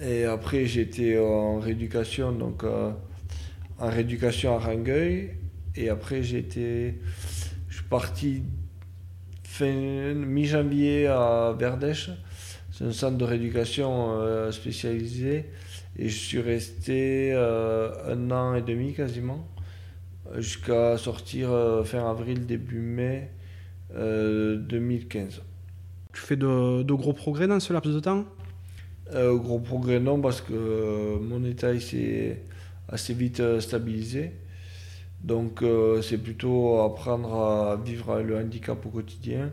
Et 0.02 0.25
après, 0.25 0.64
été 0.64 1.18
en 1.18 1.60
rééducation, 1.60 2.32
donc 2.32 2.64
euh, 2.64 2.92
en 3.80 3.90
rééducation 3.90 4.56
à 4.56 4.60
Rangueil. 4.60 5.32
Et 5.75 5.90
après, 5.90 6.36
été. 6.36 6.96
Je 7.70 7.75
suis 7.75 7.86
parti 7.86 8.44
mi-janvier 9.62 11.08
à 11.08 11.56
Verdèche. 11.58 12.10
C'est 12.72 12.84
un 12.84 12.92
centre 12.92 13.18
de 13.18 13.24
rééducation 13.24 14.20
euh, 14.20 14.52
spécialisé. 14.52 15.46
Et 15.98 16.10
je 16.10 16.18
suis 16.18 16.42
resté 16.42 17.32
euh, 17.34 18.14
un 18.14 18.32
an 18.32 18.56
et 18.56 18.62
demi 18.62 18.94
quasiment 18.94 19.48
jusqu'à 20.38 20.98
sortir 20.98 21.50
fin 21.86 22.10
avril, 22.10 22.46
début 22.46 22.80
mai 22.80 23.32
euh, 23.96 24.58
2015. 24.58 25.42
Tu 26.14 26.22
fais 26.22 26.36
de 26.36 26.94
gros 26.94 27.14
progrès 27.14 27.48
dans 27.48 27.60
ce 27.60 27.72
laps 27.72 27.94
de 27.94 28.00
temps? 28.00 28.25
Euh, 29.14 29.36
gros 29.38 29.60
progrès 29.60 30.00
non 30.00 30.20
parce 30.20 30.42
que 30.42 30.54
euh, 30.54 31.20
mon 31.20 31.44
état 31.46 31.80
s'est 31.80 32.42
assez 32.90 33.14
vite 33.14 33.40
euh, 33.40 33.60
stabilisé. 33.60 34.32
Donc 35.24 35.64
c'est 36.04 36.20
plutôt 36.20 36.82
apprendre 36.82 37.34
à 37.34 37.78
vivre 37.78 38.22
le 38.22 38.38
handicap 38.38 38.86
au 38.86 38.90
quotidien 38.90 39.50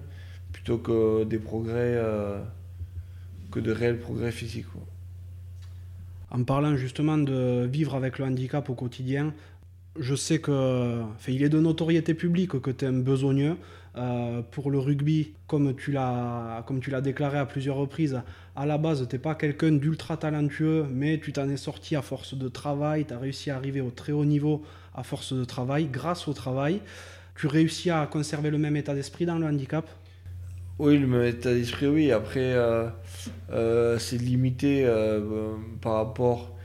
plutôt 0.52 0.76
que 0.76 1.24
des 1.24 1.38
progrès, 1.38 1.98
que 3.50 3.58
de 3.58 3.72
réels 3.72 3.98
progrès 3.98 4.32
physiques. 4.32 4.66
En 6.30 6.44
parlant 6.44 6.76
justement 6.76 7.16
de 7.16 7.64
vivre 7.64 7.94
avec 7.94 8.18
le 8.18 8.26
handicap 8.26 8.68
au 8.68 8.74
quotidien, 8.74 9.32
je 9.98 10.14
sais 10.14 10.40
que, 10.40 11.00
il 11.26 11.42
est 11.42 11.48
de 11.48 11.58
notoriété 11.58 12.12
publique 12.12 12.60
que 12.60 12.70
tu 12.70 12.84
es 12.84 12.88
un 12.88 12.92
besogneux. 12.92 13.56
Euh, 13.94 14.40
pour 14.50 14.70
le 14.70 14.78
rugby, 14.78 15.34
comme 15.46 15.74
tu 15.74 15.92
l'as 15.92 16.64
déclaré 17.02 17.38
à 17.38 17.44
plusieurs 17.44 17.76
reprises, 17.76 18.22
à 18.56 18.64
la 18.64 18.78
base, 18.78 19.06
tu 19.06 19.14
n'es 19.14 19.20
pas 19.20 19.34
quelqu'un 19.34 19.72
d'ultra 19.72 20.16
talentueux, 20.16 20.86
mais 20.90 21.18
tu 21.18 21.32
t'en 21.32 21.48
es 21.50 21.58
sorti 21.58 21.94
à 21.94 22.00
force 22.00 22.34
de 22.34 22.48
travail, 22.48 23.04
tu 23.04 23.12
as 23.12 23.18
réussi 23.18 23.50
à 23.50 23.56
arriver 23.56 23.82
au 23.82 23.90
très 23.90 24.12
haut 24.12 24.24
niveau 24.24 24.62
à 24.94 25.02
force 25.02 25.34
de 25.34 25.44
travail, 25.44 25.88
grâce 25.92 26.26
au 26.26 26.32
travail. 26.32 26.80
Tu 27.34 27.46
réussis 27.46 27.90
à 27.90 28.06
conserver 28.06 28.50
le 28.50 28.58
même 28.58 28.76
état 28.76 28.94
d'esprit 28.94 29.26
dans 29.26 29.38
le 29.38 29.46
handicap? 29.46 29.86
Oui, 30.78 30.96
le 30.96 31.06
même 31.06 31.26
état 31.26 31.52
d'esprit, 31.52 31.86
oui. 31.86 32.12
Après, 32.12 32.40
euh, 32.40 32.88
euh, 33.50 33.98
c'est 33.98 34.16
limité 34.18 34.86
par, 35.82 35.94
rapport, 35.94 36.56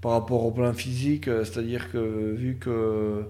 par 0.00 0.12
rapport 0.12 0.44
au 0.44 0.50
plan 0.50 0.72
physique. 0.72 1.26
C'est-à-dire 1.26 1.90
que 1.92 2.34
vu 2.34 2.56
que 2.56 3.24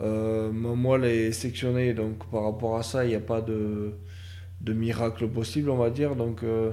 euh, 0.00 0.50
ma 0.52 0.74
moelle 0.74 1.04
est 1.04 1.32
sectionnée, 1.32 1.94
donc 1.94 2.28
par 2.30 2.44
rapport 2.44 2.76
à 2.78 2.82
ça, 2.82 3.04
il 3.04 3.08
n'y 3.10 3.14
a 3.14 3.20
pas 3.20 3.40
de, 3.42 3.94
de 4.62 4.72
miracle 4.72 5.28
possible, 5.28 5.70
on 5.70 5.78
va 5.78 5.90
dire. 5.90 6.16
Donc 6.16 6.42
euh, 6.44 6.72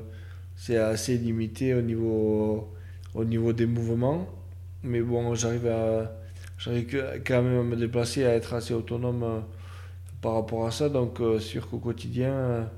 c'est 0.56 0.78
assez 0.78 1.18
limité 1.18 1.74
au 1.76 1.82
niveau, 1.82 2.74
au 3.16 3.26
niveau 3.26 3.54
des 3.54 3.66
mouvements. 3.68 4.28
Mais 4.84 5.02
bon, 5.02 5.36
j'arrive 5.36 5.68
quand 7.26 7.42
même 7.44 7.60
à 7.60 7.64
me 7.64 7.76
déplacer, 7.76 8.26
à 8.26 8.34
être 8.36 8.54
assez 8.54 8.74
autonome. 8.74 9.24
euh, 9.24 9.40
par 10.22 10.36
rapport 10.36 10.68
à 10.68 10.72
ça. 10.72 10.90
Donc, 10.90 11.22
euh, 11.22 11.40
sûr 11.40 11.70
qu'au 11.70 11.80
quotidien, 11.80 12.70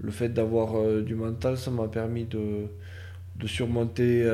le 0.00 0.10
fait 0.12 0.28
d'avoir 0.30 1.02
du 1.02 1.14
mental, 1.16 1.58
ça 1.58 1.70
m'a 1.70 1.88
permis 1.88 2.24
de, 2.26 2.66
de 3.36 3.46
surmonter 3.48 4.24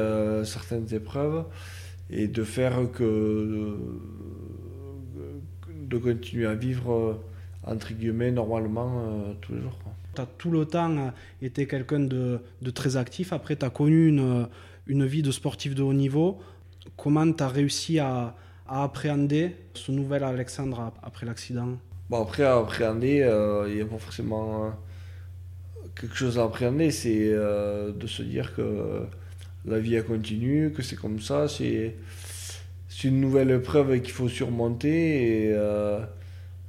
certaines 0.45 0.93
épreuves 0.95 1.45
et 2.11 2.29
de 2.29 2.45
faire 2.45 2.79
que. 2.93 3.77
De 5.89 5.99
continuer 5.99 6.47
à 6.47 6.55
vivre, 6.55 6.93
euh, 6.93 7.15
entre 7.73 7.93
guillemets, 7.93 8.31
normalement 8.31 8.91
euh, 9.01 9.33
tous 9.41 9.53
les 9.55 9.61
jours. 9.61 9.79
tu 10.15 10.21
as 10.23 10.27
tout 10.27 10.51
le 10.51 10.65
temps 10.65 10.97
euh, 10.99 11.11
été 11.43 11.67
quelqu'un 11.67 12.01
de, 12.01 12.41
de 12.63 12.71
très 12.71 12.97
actif. 12.97 13.33
Après, 13.33 13.57
tu 13.57 13.65
as 13.65 13.71
connu 13.71 14.09
une, 14.09 14.47
une 14.87 15.05
vie 15.07 15.23
de 15.23 15.31
sportif 15.31 15.75
de 15.75 15.83
haut 15.83 15.93
niveau. 15.95 16.39
Comment 16.97 17.31
tu 17.33 17.43
as 17.43 17.49
réussi 17.49 17.99
à, 17.99 18.35
à 18.67 18.83
appréhender 18.85 19.57
ce 19.75 19.93
nouvel 19.93 20.23
Alexandre 20.25 20.81
ap- 20.81 20.99
après 21.03 21.27
l'accident? 21.27 21.73
Bon, 22.11 22.23
après, 22.23 22.45
à 22.45 22.57
appréhender, 22.59 23.23
euh, 23.23 23.67
il 23.69 23.75
n'y 23.77 23.83
a 23.83 23.85
pas 23.87 23.99
forcément 23.99 24.65
euh, 24.65 24.71
quelque 26.01 26.17
chose 26.17 26.39
à 26.39 26.45
appréhender, 26.45 26.91
c'est 26.91 27.29
euh, 27.33 27.93
de 27.93 28.07
se 28.07 28.23
dire 28.23 28.55
que 28.55 29.03
la 29.67 29.79
vie 29.79 29.95
elle 29.95 30.05
continue, 30.05 30.73
que 30.73 30.83
c'est 30.83 30.97
comme 30.97 31.21
ça, 31.21 31.49
c'est 31.49 31.97
c'est 32.99 33.07
une 33.09 33.21
nouvelle 33.21 33.53
épreuve 33.53 34.01
qu'il 34.01 34.11
faut 34.11 34.29
surmonter. 34.29 35.45
Et, 35.45 35.53
euh, 35.53 36.01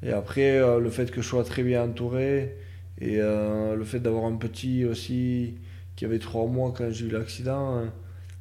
et 0.03 0.11
après, 0.11 0.59
euh, 0.59 0.79
le 0.79 0.91
fait 0.91 1.09
que 1.09 1.23
je 1.23 1.27
sois 1.27 1.43
très 1.43 1.63
bien 1.63 1.83
entouré 1.85 2.55
et 3.01 3.15
euh, 3.17 3.75
le 3.75 3.83
fait 3.83 3.99
d'avoir 3.99 4.25
un 4.25 4.35
petit 4.35 4.85
aussi 4.85 5.55
qui 5.95 6.05
avait 6.05 6.19
trois 6.19 6.45
mois 6.45 6.71
quand 6.77 6.91
j'ai 6.91 7.07
eu 7.07 7.09
l'accident, 7.09 7.77
euh, 7.77 7.85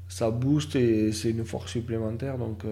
ça 0.07 0.30
booste 0.30 0.76
et 0.76 1.12
c'est 1.12 1.30
une 1.30 1.47
force 1.47 1.73
supplémentaire. 1.73 2.37
Donc, 2.37 2.64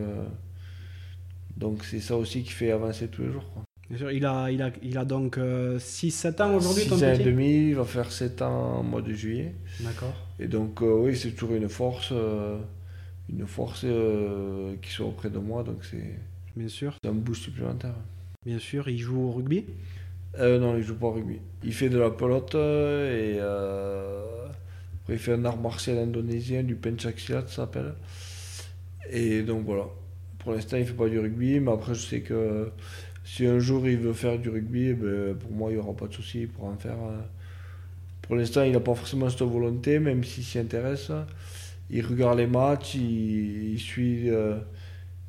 donc 1.56 1.82
c'est 1.84 2.00
ça 2.00 2.16
aussi 2.16 2.42
qui 2.42 2.50
fait 2.52 2.70
avancer 2.70 3.08
tous 3.08 3.22
les 3.22 3.32
jours. 3.32 3.48
quoi. 3.54 3.62
Bien 3.88 3.98
sûr, 3.98 4.10
il, 4.10 4.26
a, 4.26 4.50
il, 4.50 4.60
a, 4.60 4.70
il 4.82 4.98
a 4.98 5.06
donc 5.06 5.38
6-7 5.38 6.42
ans 6.42 6.54
aujourd'hui, 6.56 6.84
ton 6.88 6.96
6 6.96 7.04
ans 7.04 7.08
et 7.08 7.12
petit 7.14 7.24
demi, 7.24 7.68
il 7.68 7.74
va 7.74 7.84
faire 7.84 8.12
7 8.12 8.42
ans 8.42 8.80
au 8.80 8.82
mois 8.82 9.00
de 9.00 9.14
juillet. 9.14 9.54
D'accord. 9.80 10.12
Et 10.38 10.46
donc, 10.46 10.82
oui, 10.82 11.16
c'est 11.16 11.30
toujours 11.30 11.54
une 11.56 11.68
force, 11.70 12.12
une 13.28 13.46
force 13.46 13.82
euh, 13.84 14.74
qui 14.82 14.90
soit 14.90 15.06
auprès 15.06 15.30
de 15.30 15.38
moi, 15.38 15.62
donc 15.62 15.84
c'est 15.84 16.18
Bien 16.56 16.68
sûr. 16.68 16.94
c'est 17.02 17.08
un 17.08 17.12
boost 17.12 17.42
supplémentaire. 17.42 17.94
Bien 18.44 18.58
sûr, 18.58 18.88
il 18.88 18.98
joue 18.98 19.20
au 19.20 19.32
rugby? 19.32 19.64
Euh, 20.38 20.58
non, 20.58 20.76
il 20.76 20.82
joue 20.82 20.94
pas 20.96 21.06
au 21.06 21.12
rugby. 21.12 21.38
Il 21.64 21.72
fait 21.74 21.88
de 21.88 21.98
la 21.98 22.10
pelote 22.10 22.54
euh, 22.54 23.34
et 23.34 23.38
euh, 23.40 24.46
après, 25.02 25.14
il 25.14 25.18
fait 25.18 25.32
un 25.32 25.44
art 25.44 25.56
martial 25.58 25.98
indonésien, 25.98 26.62
du 26.62 26.74
pencaksilat, 26.76 27.42
ça 27.42 27.48
s'appelle. 27.56 27.94
Et 29.10 29.42
donc 29.42 29.64
voilà. 29.64 29.84
Pour 30.38 30.52
l'instant, 30.52 30.76
il 30.76 30.84
fait 30.86 30.94
pas 30.94 31.08
du 31.08 31.18
rugby, 31.18 31.58
mais 31.60 31.72
après, 31.72 31.94
je 31.94 32.00
sais 32.00 32.20
que 32.20 32.70
si 33.24 33.46
un 33.46 33.58
jour 33.58 33.86
il 33.88 33.96
veut 33.98 34.12
faire 34.12 34.38
du 34.38 34.48
rugby, 34.48 34.88
eh 34.88 34.94
ben, 34.94 35.34
pour 35.34 35.50
moi, 35.50 35.70
il 35.70 35.74
n'y 35.74 35.80
aura 35.80 35.94
pas 35.94 36.06
de 36.06 36.14
souci, 36.14 36.42
il 36.42 36.48
pourra 36.48 36.70
en 36.70 36.76
faire. 36.76 36.96
Pour 38.22 38.36
l'instant, 38.36 38.62
il 38.62 38.72
n'a 38.72 38.80
pas 38.80 38.94
forcément 38.94 39.28
cette 39.30 39.42
volonté, 39.42 39.98
même 39.98 40.22
s'il 40.24 40.44
s'y 40.44 40.58
intéresse. 40.58 41.10
Il 41.90 42.04
regarde 42.04 42.38
les 42.38 42.46
matchs, 42.46 42.94
il, 42.96 43.72
il 43.72 43.78
suit, 43.78 44.28
euh, 44.30 44.58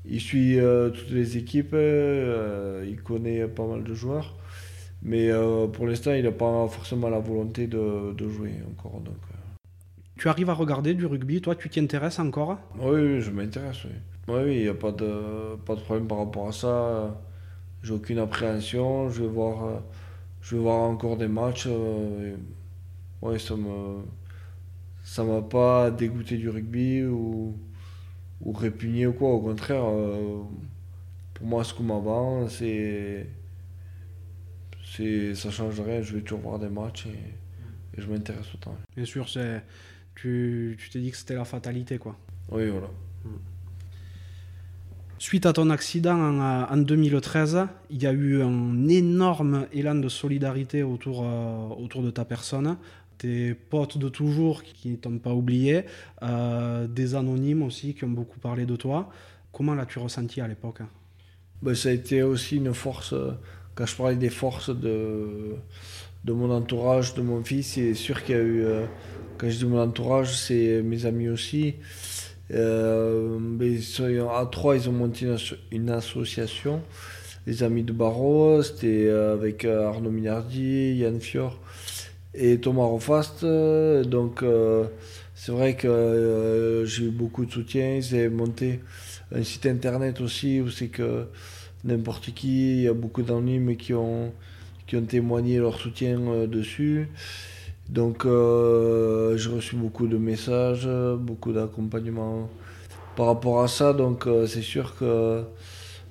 il 0.06 0.20
suit 0.20 0.60
euh, 0.60 0.90
toutes 0.90 1.12
les 1.12 1.38
équipes, 1.38 1.74
euh, 1.74 2.86
il 2.88 3.02
connaît 3.02 3.48
pas 3.48 3.66
mal 3.66 3.84
de 3.84 3.94
joueurs. 3.94 4.36
Mais 5.04 5.30
pour 5.74 5.86
l'instant, 5.86 6.14
il 6.14 6.24
n'a 6.24 6.32
pas 6.32 6.68
forcément 6.68 7.08
la 7.08 7.20
volonté 7.20 7.68
de, 7.68 8.14
de 8.14 8.30
jouer 8.30 8.56
encore. 8.72 9.00
Donc, 9.02 9.16
tu 10.18 10.28
arrives 10.28 10.50
à 10.50 10.54
regarder 10.54 10.96
du 10.96 11.06
rugby, 11.06 11.40
toi, 11.40 11.56
tu 11.56 11.70
t'y 11.70 11.80
intéresses 11.80 12.18
encore? 12.18 12.58
Oui, 12.80 13.00
oui, 13.00 13.22
je 13.22 13.30
m'intéresse, 13.30 13.86
oui. 13.86 13.92
Oui, 14.28 14.56
il 14.56 14.64
n'y 14.64 14.68
a 14.68 14.74
pas 14.74 14.92
de, 14.92 15.56
pas 15.66 15.76
de 15.76 15.82
problème 15.82 16.08
par 16.08 16.18
rapport 16.18 16.48
à 16.48 16.52
ça. 16.52 17.16
J'ai 17.84 17.94
aucune 17.94 18.18
appréhension. 18.18 19.10
Je 19.10 19.22
vais 19.22 19.30
voir, 19.30 19.84
je 20.42 20.56
vais 20.56 20.62
voir 20.64 20.82
encore 20.82 21.16
des 21.16 21.28
matchs. 21.28 21.70
Oui, 23.22 23.40
ça 23.40 23.56
me 23.56 24.02
ça 25.08 25.24
m'a 25.24 25.42
pas 25.42 25.90
dégoûté 25.90 26.36
du 26.38 26.50
rugby 26.50 27.06
ou, 27.06 27.58
ou 28.42 28.52
répugné 28.52 29.08
ou 29.08 29.14
quoi. 29.14 29.30
Au 29.30 29.40
contraire, 29.40 29.86
euh, 29.86 30.42
pour 31.34 31.48
moi, 31.48 31.64
ce 31.64 31.74
qu'on 31.74 31.84
m'avance, 31.84 32.58
c'est. 32.58 33.26
Ça 35.36 35.52
change 35.52 35.80
rien. 35.80 36.02
Je 36.02 36.16
vais 36.16 36.22
toujours 36.22 36.40
voir 36.40 36.60
des 36.60 36.70
matchs 36.70 37.06
et, 37.06 38.02
je 38.02 38.08
m'intéresse 38.08 38.48
autant. 38.54 38.76
Bien 38.96 39.06
sûr, 39.06 39.30
c'est 39.30 39.64
tu 40.16 40.78
t'es 40.92 41.00
dit 41.00 41.12
que 41.12 41.18
c'était 41.18 41.36
la 41.36 41.46
fatalité, 41.46 42.00
quoi. 42.00 42.18
Oui, 42.52 42.68
voilà. 42.68 42.90
Suite 45.20 45.46
à 45.46 45.54
ton 45.54 45.70
accident 45.70 46.18
en, 46.18 46.64
en, 46.64 46.78
2013, 46.78 47.68
il 47.92 48.02
y 48.02 48.08
a 48.08 48.12
eu 48.12 48.42
un 48.42 48.88
énorme 48.88 49.68
élan 49.72 49.96
de 49.96 50.10
solidarité 50.10 50.84
autour, 50.84 51.24
euh, 51.24 51.70
autour 51.78 52.02
de 52.02 52.10
ta 52.10 52.26
personne 52.26 52.78
tes 53.18 53.54
potes 53.54 53.98
de 53.98 54.10
toujours 54.10 54.64
qui 54.64 54.90
ne 54.90 54.96
t'ont 54.96 55.18
pas 55.18 55.34
oublié, 55.34 55.84
euh, 56.24 56.88
des 56.88 57.16
anonymes 57.16 57.64
aussi 57.64 57.94
qui 57.94 58.04
ont 58.04 58.10
beaucoup 58.10 58.40
parlé 58.40 58.66
de 58.66 58.76
toi. 58.76 59.10
Comment 59.52 59.76
l'as-tu 59.76 60.00
ressenti 60.00 60.42
à 60.42 60.48
l'époque? 60.48 60.82
Ben, 61.62 61.74
Ça 61.74 61.90
a 61.90 61.92
été 61.92 62.22
aussi 62.22 62.58
une 62.58 62.74
force, 62.74 63.14
euh, 63.14 63.32
quand 63.76 63.86
je 63.86 63.96
parlais 63.96 64.16
des 64.16 64.30
forces 64.30 64.70
de, 64.70 65.56
de 66.24 66.34
mon 66.34 66.52
entourage, 66.52 67.14
de 67.16 67.22
mon 67.22 67.44
fils, 67.44 67.74
c'est 67.74 67.94
sûr 67.94 68.24
qu'il 68.24 68.36
y 68.36 68.40
a 68.40 68.42
eu, 68.42 68.64
euh, 68.64 68.86
quand 69.38 69.50
je 69.50 69.58
dis 69.58 69.66
mon 69.66 69.82
entourage, 69.82 70.38
c'est 70.38 70.82
mes 70.84 71.06
amis 71.06 71.30
aussi. 71.30 71.76
mais 72.50 73.80
à 74.30 74.46
trois, 74.52 74.76
ils 74.76 74.88
ont 74.90 74.94
monté 74.94 75.28
une, 75.72 75.90
association, 75.90 76.82
les 77.46 77.64
Amis 77.64 77.84
de 77.84 77.94
Barreau, 77.94 78.62
c'était 78.64 79.10
avec 79.10 79.66
Arnaud 79.66 80.12
Minardi, 80.12 80.96
Yann 80.98 81.20
Fior 81.20 81.60
et 82.38 82.60
Thomas 82.60 82.84
Rofast. 82.84 83.44
Euh, 83.44 84.03
donc, 84.03 84.44
euh, 84.44 84.86
c'est 85.36 85.51
vrai 85.51 85.75
que 85.75 85.88
euh, 85.88 86.86
j'ai 86.86 87.06
eu 87.06 87.10
beaucoup 87.10 87.46
de 87.46 87.51
soutien. 87.51 87.96
Ils 87.96 88.15
ont 88.15 88.32
monté 88.32 88.79
un 89.34 89.44
site 89.44 89.65
internet 89.65 90.22
aussi 90.22 90.62
où 90.62 90.70
c'est 90.70 90.88
que 90.88 91.25
n'importe 91.84 92.34
qui, 92.34 92.77
il 92.77 92.82
y 92.84 92.88
a 92.88 92.94
beaucoup 92.94 93.24
d'anonymes 93.24 93.75
qui 93.75 93.94
ont, 93.94 94.32
qui 94.86 94.96
ont 94.96 95.03
témoigné 95.03 95.58
leur 95.58 95.77
soutien 95.79 96.20
dessus. 96.48 97.10
Donc 97.89 98.24
j'ai 98.24 99.50
reçu 99.50 99.75
beaucoup 99.75 100.08
de 100.08 100.17
messages, 100.17 100.88
beaucoup 101.20 101.53
d'accompagnement 101.53 102.50
par 103.15 103.27
rapport 103.27 103.62
à 103.62 103.67
ça. 103.67 103.94
Donc 103.94 104.27
c'est 104.48 104.62
sûr 104.62 104.96
que 104.98 105.44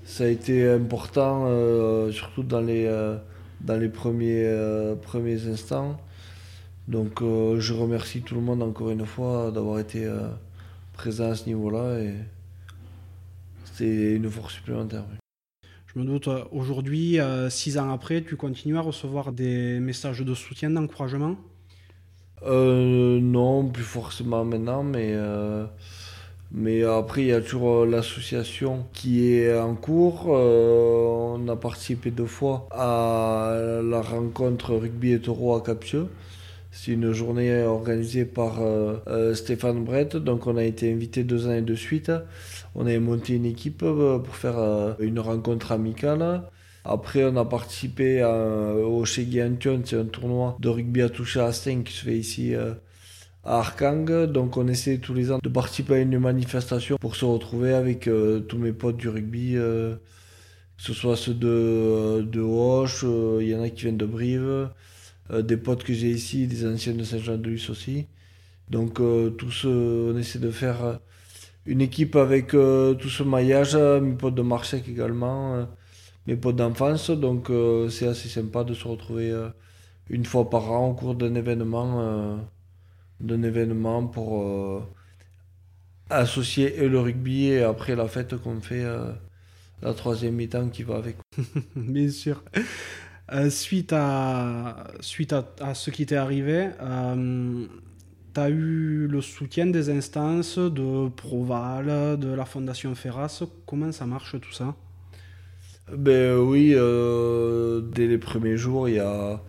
ça 0.04 0.25
a 0.25 0.28
été 0.28 0.68
important, 0.68 1.47
surtout 2.12 2.42
dans 2.42 2.61
les, 2.61 2.87
dans 3.61 3.76
les 3.76 3.88
premiers, 3.88 4.50
premiers 5.02 5.47
instants. 5.49 5.99
Donc 6.88 7.21
euh, 7.21 7.59
je 7.59 7.73
remercie 7.75 8.23
tout 8.23 8.37
le 8.37 8.40
monde 8.40 8.62
encore 8.62 8.90
une 8.90 9.07
fois 9.07 9.50
d'avoir 9.50 9.81
été 9.81 10.05
euh, 10.05 10.28
présent 10.93 11.31
à 11.31 11.35
ce 11.35 11.47
niveau-là 11.47 11.99
et 11.99 12.14
c'est 13.64 14.14
une 14.14 14.31
force 14.31 14.55
supplémentaire. 14.55 15.05
Je 15.87 15.99
me 15.99 16.05
doute, 16.05 16.28
aujourd'hui, 16.52 17.19
euh, 17.19 17.50
six 17.50 17.78
ans 17.78 17.90
après, 17.90 18.23
tu 18.23 18.37
continues 18.37 18.76
à 18.76 18.83
recevoir 18.83 19.33
des 19.33 19.81
messages 19.81 20.21
de 20.21 20.35
soutien, 20.35 20.71
d'encouragement? 20.71 21.37
Non, 22.44 23.66
plus 23.66 23.83
forcément 23.83 24.44
maintenant, 24.44 24.85
mais, 24.85 25.16
mais 26.53 26.85
après, 26.85 27.22
il 27.22 27.29
y 27.29 27.33
a 27.33 27.40
toujours 27.40 27.87
l'association 27.87 28.87
qui 28.92 29.33
est 29.33 29.59
en 29.59 29.75
cours. 29.75 30.27
on 30.29 31.49
a 31.49 31.57
participé 31.57 32.11
deux 32.11 32.27
fois 32.27 32.68
à 32.70 33.57
la 33.83 34.01
rencontre 34.03 34.75
rugby 34.75 35.12
et 35.12 35.20
taureau 35.20 35.57
à 35.57 35.62
Captieux. 35.62 36.09
C'est 36.79 36.93
une 36.93 37.11
journée 37.12 37.62
organisée 37.62 38.27
par 38.27 38.61
euh, 38.61 38.97
euh, 39.09 39.35
Stéphane 39.35 39.83
Brett. 39.83 40.15
Donc 40.15 40.47
on 40.47 40.59
a 40.59 40.62
été 40.62 40.93
invité 40.93 41.25
deux 41.25 41.49
années 41.49 41.62
de 41.62 41.75
suite. 41.75 42.12
On 42.75 42.87
a 42.87 42.97
monté 42.99 43.35
une 43.35 43.47
équipe 43.47 43.83
euh, 43.83 44.19
pour 44.19 44.37
faire 44.37 44.95
une 45.01 45.19
rencontre 45.19 45.73
amicale. 45.73 46.43
Après, 46.85 47.25
on 47.25 47.35
a 47.37 47.47
participé 47.47 48.23
au 48.23 49.05
Shegi 49.05 49.43
Antion, 49.43 49.81
c'est 49.85 49.99
un 49.99 50.05
tournoi 50.05 50.57
de 50.61 50.69
rugby 50.69 51.03
à 51.03 51.09
toucher 51.09 51.41
à 51.41 51.51
5 51.51 51.83
qui 51.83 51.93
se 51.93 52.05
fait 52.05 52.17
ici 52.17 52.55
à 52.55 53.59
Arkang. 53.59 54.27
Donc, 54.27 54.57
on 54.57 54.69
essaie 54.69 54.99
tous 54.99 55.15
les 55.15 55.33
ans 55.33 55.41
de 55.43 55.49
participer 55.49 55.95
à 55.95 55.99
une 55.99 56.19
manifestation 56.21 56.97
pour 56.99 57.17
se 57.17 57.25
retrouver 57.25 57.73
avec 57.73 58.09
tous 58.49 58.59
mes 58.59 58.73
potes 58.73 58.99
du 58.99 59.09
rugby, 59.09 59.55
que 59.55 59.99
ce 60.77 60.93
soit 60.93 61.17
ceux 61.17 61.35
de, 61.35 62.23
de 62.23 62.41
Hoche, 62.41 63.05
il 63.41 63.49
y 63.49 63.57
en 63.57 63.62
a 63.62 63.69
qui 63.69 63.83
viennent 63.83 63.97
de 63.97 64.07
Brive. 64.07 64.69
Euh, 65.31 65.43
des 65.43 65.57
potes 65.57 65.85
que 65.85 65.93
j'ai 65.93 66.11
ici, 66.11 66.47
des 66.47 66.67
anciens 66.67 66.95
de 66.95 67.05
Saint-Jean-de-Luz 67.05 67.71
aussi. 67.71 68.07
Donc 68.71 69.01
euh, 69.01 69.31
tous, 69.31 69.67
on 69.67 70.17
essaie 70.19 70.39
de 70.39 70.51
faire 70.51 70.85
euh, 70.85 70.97
une 71.67 71.81
équipe 71.81 72.17
avec 72.17 72.51
tout 72.51 73.09
ce 73.09 73.23
maillage, 73.25 73.77
mes 73.77 74.15
potes 74.15 74.35
de 74.37 74.43
Marseille 74.43 74.85
également, 74.89 75.67
mes 76.27 76.37
potes 76.37 76.57
d'enfance. 76.57 77.11
Donc 77.11 77.51
c'est 77.91 78.07
assez 78.09 78.29
sympa 78.29 78.65
de 78.65 78.75
se 78.75 78.87
retrouver 78.87 79.35
une 80.11 80.25
fois 80.25 80.49
par 80.51 80.71
an 80.73 80.91
au 80.91 80.95
cours 80.95 81.17
d'un 81.17 81.35
événement, 81.35 82.39
d'un 83.21 83.43
événement 83.43 84.07
pour 84.07 84.87
associer 86.09 86.89
le 86.89 87.01
rugby 87.01 87.47
et 87.47 87.62
après 87.65 87.97
la 87.97 88.07
fête 88.07 88.37
qu'on 88.37 88.61
fait 88.61 88.85
la 89.83 89.93
troisième 89.95 90.35
mi-temps 90.37 90.69
qui 90.69 90.85
va 90.85 90.99
avec. 90.99 91.17
Bien 91.77 92.11
sûr. 92.11 92.45
Euh, 93.33 93.51
suite 93.51 93.93
à, 93.93 94.85
suite 95.01 95.33
à, 95.33 95.75
ce 95.75 95.91
qui 95.91 96.07
t'est 96.07 96.17
arrivé, 96.17 96.69
euh, 96.81 97.67
tu 98.35 98.41
as 98.41 98.49
eu 98.51 99.09
le 99.09 99.21
soutien 99.21 99.67
des 99.67 99.91
instances 99.91 100.59
de 100.59 101.09
Proval, 101.09 102.19
de 102.19 102.29
la 102.29 102.45
Fondation 102.45 102.95
Ferras. 102.95 103.43
Comment 103.67 103.91
ça 103.91 104.07
marche 104.07 104.41
tout 104.41 104.53
ça? 104.53 104.77
Ben 105.93 106.37
oui, 106.37 106.73
euh, 106.75 107.81
dès 107.81 108.07
les 108.07 108.19
premiers 108.19 108.57
jours, 108.57 108.89
il 108.89 108.97
y 108.97 109.01
a 109.01 109.41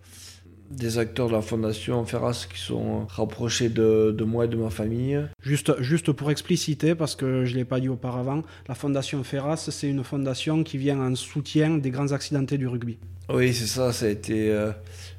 des 0.70 0.98
acteurs 0.98 1.28
de 1.28 1.32
la 1.32 1.40
Fondation 1.40 2.04
Ferras 2.04 2.46
qui 2.52 2.60
sont 2.60 3.06
rapprochés 3.06 3.68
de, 3.68 4.14
de, 4.16 4.24
moi 4.24 4.44
et 4.44 4.48
de 4.48 4.56
ma 4.56 4.70
famille. 4.70 5.20
Juste, 5.40 5.80
juste 5.80 6.12
pour 6.12 6.30
expliciter, 6.30 6.94
parce 6.94 7.14
que 7.14 7.44
je 7.44 7.52
ne 7.52 7.58
l'ai 7.58 7.64
pas 7.64 7.80
dit 7.80 7.88
auparavant, 7.88 8.42
la 8.68 8.74
Fondation 8.74 9.22
Ferras, 9.24 9.68
c'est 9.70 9.88
une 9.88 10.04
fondation 10.04 10.64
qui 10.64 10.78
vient 10.78 11.00
en 11.00 11.14
soutien 11.14 11.78
des 11.78 11.90
grands 11.90 12.12
accidentés 12.12 12.58
du 12.58 12.66
rugby. 12.66 12.98
Oui, 13.28 13.52
c'est 13.52 13.66
ça, 13.66 13.92
ça 13.92 14.06
a 14.06 14.08
été 14.08 14.50
euh, 14.50 14.72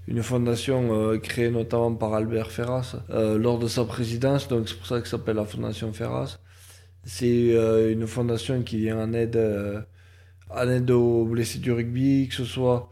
une 0.07 0.23
fondation 0.23 0.89
euh, 1.11 1.19
créée 1.19 1.51
notamment 1.51 1.93
par 1.93 2.15
Albert 2.15 2.51
Ferras 2.51 2.95
euh, 3.11 3.37
lors 3.37 3.59
de 3.59 3.67
sa 3.67 3.85
présidence, 3.85 4.47
donc 4.47 4.67
c'est 4.67 4.75
pour 4.77 4.87
ça 4.87 4.99
que 4.99 5.07
s'appelle 5.07 5.35
la 5.35 5.45
Fondation 5.45 5.93
Ferras. 5.93 6.39
C'est 7.05 7.53
une 7.93 8.07
fondation 8.07 8.61
qui 8.63 8.77
vient 8.79 8.99
en 8.99 9.13
aide, 9.13 9.39
en 10.49 10.69
aide 10.69 10.91
aux 10.91 11.25
blessés 11.25 11.59
du 11.59 11.71
rugby, 11.71 12.27
que 12.29 12.35
ce 12.35 12.45
soit 12.45 12.89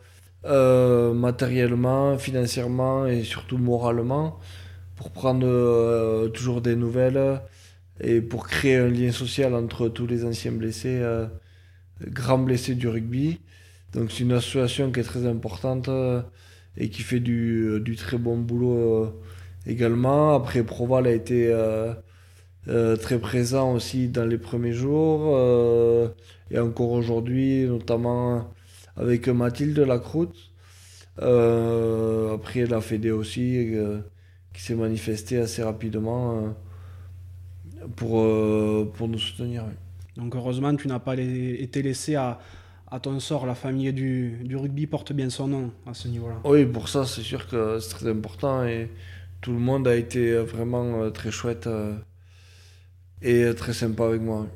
matériellement, 1.13 2.17
financièrement 2.17 3.05
et 3.05 3.23
surtout 3.23 3.57
moralement, 3.57 4.39
pour 4.95 5.11
prendre 5.11 6.27
toujours 6.29 6.61
des 6.61 6.75
nouvelles 6.75 7.41
et 8.01 8.21
pour 8.21 8.47
créer 8.47 8.77
un 8.77 8.87
lien 8.89 9.11
social 9.11 9.53
entre 9.55 9.89
tous 9.89 10.07
les 10.07 10.25
anciens 10.25 10.53
blessés, 10.53 11.01
grands 12.01 12.39
blessés 12.39 12.75
du 12.75 12.87
rugby. 12.87 13.39
Donc 13.93 14.11
c'est 14.11 14.23
une 14.23 14.33
association 14.33 14.91
qui 14.91 14.99
est 14.99 15.03
très 15.03 15.25
importante 15.25 15.89
et 16.77 16.89
qui 16.89 17.01
fait 17.01 17.19
du, 17.19 17.79
du 17.81 17.95
très 17.95 18.17
bon 18.17 18.37
boulot 18.37 19.13
également. 19.65 20.35
Après, 20.35 20.63
Proval 20.63 21.07
a 21.07 21.11
été 21.11 21.53
très 22.65 23.19
présent 23.19 23.73
aussi 23.73 24.09
dans 24.09 24.25
les 24.25 24.37
premiers 24.37 24.73
jours 24.73 25.35
et 26.51 26.59
encore 26.59 26.91
aujourd'hui, 26.91 27.65
notamment 27.65 28.53
avec 28.95 29.27
Mathilde 29.27 29.79
Lacroute. 29.79 30.35
Euh, 31.21 32.35
après, 32.35 32.65
la 32.65 32.81
Fédé 32.81 33.11
aussi, 33.11 33.75
euh, 33.75 33.99
qui 34.53 34.61
s'est 34.61 34.75
manifestée 34.75 35.37
assez 35.37 35.63
rapidement 35.63 36.55
euh, 38.11 38.85
pour 38.85 39.07
nous 39.07 39.19
soutenir. 39.19 39.65
Donc 40.15 40.35
heureusement, 40.35 40.75
tu 40.75 40.87
n'as 40.87 40.99
pas 40.99 41.15
été 41.15 41.81
laissé 41.81 42.15
à, 42.15 42.39
à 42.89 42.99
ton 42.99 43.19
sort. 43.19 43.45
La 43.45 43.55
famille 43.55 43.91
du, 43.93 44.39
du, 44.43 44.55
rugby 44.55 44.87
porte 44.87 45.13
bien 45.13 45.29
son 45.29 45.47
nom 45.47 45.71
à 45.85 45.93
ce 45.93 46.07
niveau-là. 46.07 46.35
Oui, 46.43 46.65
pour 46.65 46.89
ça, 46.89 47.05
c'est 47.05 47.21
sûr 47.21 47.47
que 47.47 47.79
c'est 47.79 47.89
très 47.89 48.09
important 48.09 48.65
et 48.65 48.89
tout 49.41 49.51
le 49.51 49.59
monde 49.59 49.87
a 49.87 49.95
été 49.95 50.35
vraiment 50.37 51.11
très 51.11 51.31
chouette 51.31 51.69
et 53.21 53.53
très 53.55 53.73
sympa 53.73 54.05
avec 54.05 54.21
moi. 54.21 54.47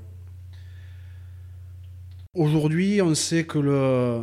Aujourd'hui, 2.33 3.01
on 3.01 3.13
sait 3.13 3.43
que 3.43 3.59
le, 3.59 4.21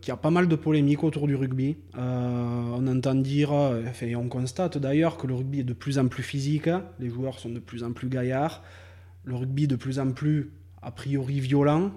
qu'il 0.00 0.08
y 0.08 0.12
a 0.12 0.16
pas 0.16 0.30
mal 0.30 0.48
de 0.48 0.56
polémiques 0.56 1.04
autour 1.04 1.26
du 1.26 1.36
rugby. 1.36 1.76
on 1.96 2.86
entend 2.86 3.14
dire, 3.14 3.52
et 4.02 4.16
on 4.16 4.28
constate 4.28 4.76
d'ailleurs 4.76 5.16
que 5.16 5.26
le 5.26 5.34
rugby 5.34 5.60
est 5.60 5.64
de 5.64 5.72
plus 5.72 5.98
en 5.98 6.08
plus 6.08 6.24
physique, 6.24 6.68
les 6.98 7.08
joueurs 7.08 7.38
sont 7.38 7.50
de 7.50 7.60
plus 7.60 7.84
en 7.84 7.92
plus 7.92 8.08
gaillards, 8.08 8.62
le 9.24 9.36
rugby 9.36 9.68
de 9.68 9.76
plus 9.76 10.00
en 10.00 10.10
plus 10.10 10.50
a 10.82 10.90
priori 10.90 11.40
violent, 11.40 11.92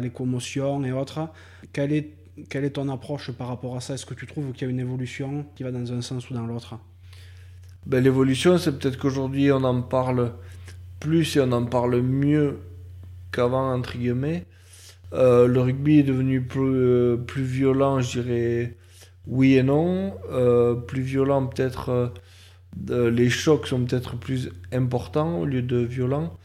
les 0.00 0.10
commotions 0.10 0.82
et 0.84 0.92
autres. 0.92 1.28
Quelle 1.72 1.92
est, 1.92 2.70
ton 2.70 2.88
approche 2.88 3.30
par 3.30 3.48
rapport 3.48 3.76
à 3.76 3.80
ça? 3.80 3.94
Est-ce 3.94 4.06
que 4.06 4.14
tu 4.14 4.26
trouves 4.26 4.52
qu'il 4.52 4.66
y 4.66 4.70
a 4.70 4.72
une 4.72 4.80
évolution 4.80 5.46
qui 5.54 5.62
va 5.62 5.70
dans 5.70 5.92
un 5.92 6.00
sens 6.00 6.30
ou 6.30 6.34
dans 6.34 6.46
l'autre? 6.46 6.78
Ben, 7.86 8.02
L'évolution, 8.02 8.58
c'est 8.58 8.78
peut-être 8.78 8.98
qu'aujourd'hui 8.98 9.52
on 9.52 9.64
en 9.64 9.82
parle 9.82 10.32
plus 10.98 11.36
et 11.36 11.40
on 11.40 11.52
en 11.52 11.64
parle 11.64 12.00
mieux 12.00 12.58
qu'avant, 13.32 13.72
entre 13.72 13.96
guillemets. 13.96 14.46
Euh, 15.12 15.46
le 15.46 15.60
rugby 15.60 15.98
est 15.98 16.04
devenu 16.04 16.42
plus, 16.42 16.60
euh, 16.62 17.16
plus 17.16 17.42
violent, 17.42 18.00
je 18.00 18.20
dirais 18.20 18.76
oui 19.26 19.54
et 19.54 19.62
non. 19.62 20.14
Euh, 20.30 20.74
plus 20.74 21.02
violent, 21.02 21.46
peut-être, 21.46 22.12
les 22.88 23.30
chocs 23.30 23.66
sont 23.66 23.84
peut-être 23.84 24.16
plus 24.16 24.50
importants 24.72 25.38
au 25.40 25.46
lieu 25.46 25.62
de 25.62 25.78
violents. 25.78 26.36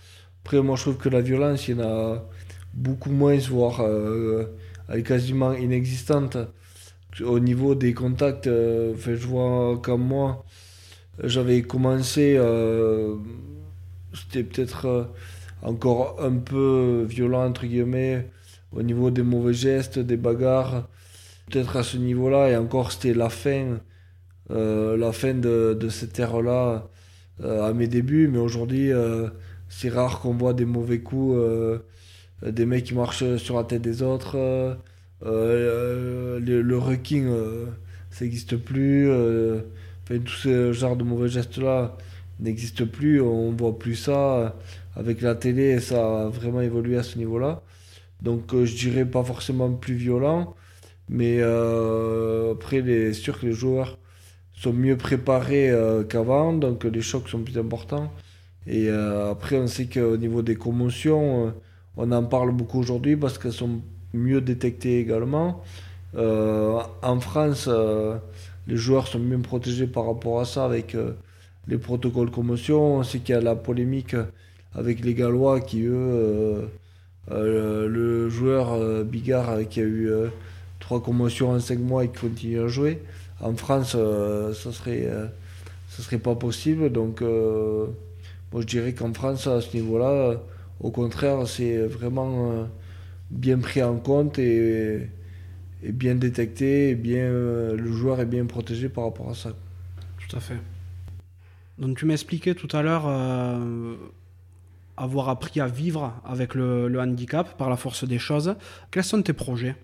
Après, 0.46 0.62
moi, 0.62 0.76
je 0.76 0.84
trouve 0.84 0.98
que 0.98 1.10
la 1.10 1.22
violence, 1.22 1.68
il 1.68 1.76
y 1.76 1.82
en 1.82 1.88
a 1.88 2.30
beaucoup 2.76 3.10
moins, 3.10 3.36
voire 3.50 3.82
elle 4.90 5.00
est 5.00 5.02
quasiment 5.02 5.54
inexistante. 5.54 6.38
Au 7.26 7.40
niveau 7.40 7.74
des 7.74 7.96
contacts, 7.96 8.46
je 8.46 9.28
vois 9.28 9.80
comme 9.82 10.04
moi, 10.04 10.46
j'avais 11.24 11.64
commencé, 11.64 12.40
c'était 14.14 14.44
peut-être 14.44 15.10
encore 15.64 16.22
un 16.22 16.36
peu 16.38 17.08
violent, 17.10 17.48
entre 17.48 17.66
guillemets, 17.66 18.30
au 18.72 18.84
niveau 18.84 19.10
des 19.10 19.24
mauvais 19.24 19.54
gestes, 19.56 19.98
des 19.98 20.18
bagarres. 20.18 20.88
Peut-être 21.50 21.76
à 21.78 21.82
ce 21.84 21.98
niveau-là, 21.98 22.50
et 22.50 22.56
encore 22.56 22.92
c'était 22.92 23.16
la 23.16 23.30
fin, 23.30 23.80
euh, 24.52 24.96
la 24.96 25.12
fin 25.12 25.34
de, 25.34 25.76
de 25.80 25.90
cette 25.90 26.20
ère-là 26.20 26.88
euh, 27.44 27.68
à 27.68 27.74
mes 27.74 27.88
débuts, 27.88 28.28
mais 28.28 28.38
aujourd'hui 28.40 28.92
euh, 28.92 29.30
c'est 29.78 29.90
rare 29.90 30.20
qu'on 30.20 30.34
voit 30.34 30.54
des 30.54 30.66
mauvais 30.66 31.00
coups, 31.00 31.38
des 32.42 32.66
mecs 32.66 32.86
qui 32.86 32.94
marchent 32.94 33.38
sur 33.38 33.58
la 33.58 33.64
tête 33.64 33.82
des 33.82 34.02
autres. 34.02 34.38
Le, 35.24 36.40
le, 36.40 36.78
wrecking, 36.78 37.30
ça 38.10 38.26
n'existe 38.26 38.58
plus. 38.58 39.12
Enfin, 39.12 40.20
tout 40.20 40.34
ce 40.34 40.72
genre 40.72 40.96
de 40.96 41.04
mauvais 41.04 41.30
gestes-là 41.30 41.98
n'existe 42.40 42.86
plus, 42.86 43.22
on 43.22 43.52
voit 43.52 43.78
plus 43.78 43.96
ça. 43.96 44.56
Avec 44.96 45.22
la 45.22 45.36
télé, 45.36 45.80
ça 45.80 46.26
a 46.26 46.30
vraiment 46.30 46.62
évolué 46.62 46.98
à 46.98 47.04
ce 47.04 47.18
niveau-là. 47.18 47.62
Donc 48.22 48.54
euh, 48.54 48.66
je 48.66 48.76
dirais 48.76 49.06
pas 49.06 49.24
forcément 49.24 49.72
plus 49.72 49.96
violent, 49.96 50.56
mais 51.10 51.38
euh, 51.40 52.54
après, 52.54 52.82
c'est 52.86 53.14
sûr 53.14 53.40
que 53.40 53.46
les 53.46 53.52
joueurs 53.52 53.98
sont 54.54 54.74
mieux 54.74 54.98
préparés 54.98 55.70
euh, 55.70 56.04
qu'avant, 56.04 56.54
donc 56.54 56.86
les 56.86 57.02
chocs 57.02 57.28
sont 57.30 57.44
plus 57.44 57.58
importants. 57.58 58.12
Et 58.68 58.90
après, 58.90 59.58
on 59.58 59.68
sait 59.68 59.86
qu'au 59.86 60.18
niveau 60.18 60.42
des 60.42 60.56
commotions, 60.56 61.54
on 61.98 62.12
en 62.12 62.24
parle 62.24 62.52
beaucoup 62.52 62.80
aujourd'hui 62.80 63.16
parce 63.16 63.38
qu'elles 63.38 63.54
sont 63.54 63.82
mieux 64.14 64.42
détectées 64.42 65.00
également. 65.00 65.62
en 66.16 67.20
France, 67.20 67.70
les 68.68 68.78
joueurs 68.78 69.08
sont 69.08 69.20
mieux 69.20 69.38
protégés 69.40 69.88
par 69.88 70.08
rapport 70.08 70.40
à 70.40 70.46
ça 70.46 70.66
avec 70.66 70.98
les 71.68 71.78
protocoles 71.78 72.32
commotion. 72.32 72.98
On 72.98 73.04
sait 73.04 73.20
qu'il 73.20 73.36
y 73.36 73.38
a 73.38 73.42
la 73.42 73.56
polémique 73.56 74.16
avec 74.74 75.06
les 75.06 75.14
Gallois 75.14 75.62
qui, 75.62 75.84
eux, 75.84 76.68
euh, 77.32 77.88
le 77.88 78.30
joueur 78.30 78.74
euh, 78.74 79.04
Bigard 79.04 79.50
euh, 79.50 79.64
qui 79.64 79.80
a 79.80 79.84
eu 79.84 80.12
trois 80.80 81.02
commotions 81.02 81.52
en 81.52 81.60
cinq 81.60 81.80
mois 81.80 82.04
et 82.06 82.10
qui 82.10 82.20
continue 82.20 82.62
à 82.62 82.68
jouer. 82.68 83.02
En 83.42 83.56
France, 83.56 83.92
ça 83.92 84.72
serait, 84.72 85.08
serait 85.90 86.20
pas 86.20 86.36
possible. 86.36 86.92
Donc, 86.92 87.22
moi, 88.56 88.62
je 88.62 88.68
dirais 88.68 88.94
qu'en 88.94 89.14
France, 89.14 89.48
à 89.48 89.60
ce 89.60 89.76
niveau-là, 89.76 90.42
au 90.80 90.90
contraire, 90.90 91.46
c'est 91.46 91.86
vraiment 91.88 92.70
bien 93.30 93.58
pris 93.58 93.84
en 93.84 93.98
compte 93.98 94.40
et, 94.40 95.10
et 95.84 95.92
bien 95.92 96.16
détecté. 96.16 96.92
Et 96.92 96.96
bien, 96.96 97.28
le 97.28 97.92
joueur 97.92 98.22
est 98.22 98.26
bien 98.26 98.46
protégé 98.46 98.88
par 98.88 99.04
rapport 99.04 99.30
à 99.30 99.36
ça. 99.36 99.50
Tout 99.50 100.38
à 100.38 100.40
fait. 100.40 100.56
Donc, 101.78 101.98
tu 101.98 102.06
m'expliquais 102.06 102.56
tout 102.56 102.70
à 102.72 102.82
l'heure 102.82 103.06
avoir 104.96 105.28
appris 105.28 105.60
à 105.60 105.68
vivre 105.68 106.14
avec 106.24 106.56
le, 106.56 106.98
handicap 106.98 107.58
par 107.58 107.70
la 107.70 107.76
force 107.76 108.06
des 108.06 108.20
choses. 108.20 108.56
Quels 108.90 109.04
sont 109.04 109.22
tes 109.22 109.34
projets? 109.34 109.76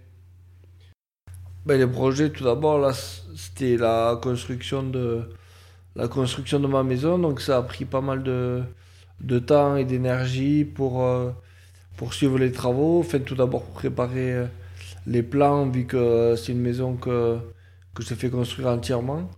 Ben, 1.66 1.78
Les 1.78 1.88
projets, 1.88 2.30
tout 2.30 2.46
d'abord, 2.46 2.80
là, 2.80 2.94
c'était 3.36 3.76
la 3.76 4.18
construction 4.24 4.82
de 4.84 5.28
la 5.96 6.08
construction 6.08 6.60
de 6.60 6.68
ma 6.68 6.84
maison, 6.84 7.20
donc 7.20 7.42
ça 7.42 7.58
a 7.58 7.62
pris 7.64 7.86
pas 7.86 8.02
mal 8.02 8.24
de, 8.24 8.64
de 9.22 9.40
temps 9.40 9.76
et 9.78 9.86
d'énergie 9.86 10.66
pour, 10.66 11.04
euh, 11.04 11.32
pour 11.98 12.14
suivre 12.14 12.38
les 12.40 12.52
travaux. 12.52 13.00
Enfin, 13.00 13.20
tout 13.20 13.36
d'abord 13.36 13.66
préparer 13.66 14.34
euh, 14.34 14.46
les 15.08 15.24
plans, 15.24 15.70
vu 15.70 15.86
que 15.86 16.36
c'est 16.38 16.54
une 16.54 16.62
maison 16.62 16.96
que, 16.96 17.38
que 17.96 18.04
j'ai 18.04 18.16
fait 18.16 18.30
construire 18.30 18.70
entièrement. 18.70 19.30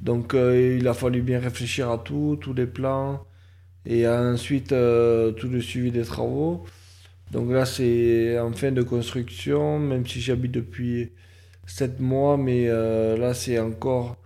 Donc 0.00 0.34
euh, 0.34 0.78
il 0.80 0.88
a 0.88 0.94
fallu 0.94 1.22
bien 1.22 1.40
réfléchir 1.40 1.90
à 1.90 1.98
tout, 1.98 2.38
tous 2.40 2.54
les 2.54 2.66
plans, 2.66 3.26
et 3.86 4.06
ensuite 4.08 4.68
tout 4.70 5.48
le 5.48 5.60
suivi 5.60 5.90
des 5.92 6.04
travaux. 6.04 6.64
Donc 7.32 7.50
là, 7.52 7.66
c'est 7.66 8.38
en 8.40 8.52
fin 8.52 8.72
de 8.72 8.82
construction, 8.82 9.78
même 9.78 10.06
si 10.06 10.20
j'habite 10.20 10.52
depuis 10.52 11.12
7 11.66 12.00
mois, 12.00 12.36
mais 12.38 12.68
là, 12.68 13.34
c'est 13.34 13.58
encore 13.58 14.16